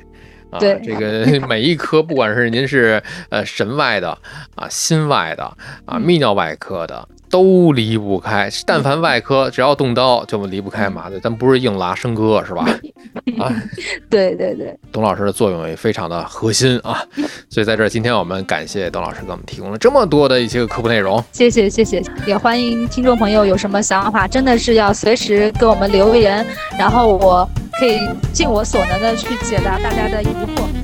[0.51, 4.17] 啊，这个每一科，不管是您是呃神外的
[4.55, 5.45] 啊、心外的
[5.85, 7.09] 啊、泌尿外科的。
[7.35, 12.65] 都离不开，但凡外科只要动刀就离不开麻醉，咱不是硬拉生割是吧？
[13.43, 13.53] 啊，
[14.09, 17.03] 对对对，董老师的作用也非常的核心啊，
[17.51, 26.47] 所以在这儿今天我们感谢董老师给我们提供了这么多的一些个科普内容，谢谢谢谢，也欢迎听众朋友有什么想法，真的是要随时给我们留言，
[26.79, 27.49] 然后我
[27.81, 27.99] 可以
[28.33, 30.84] 尽我所能的去解答大家的疑惑。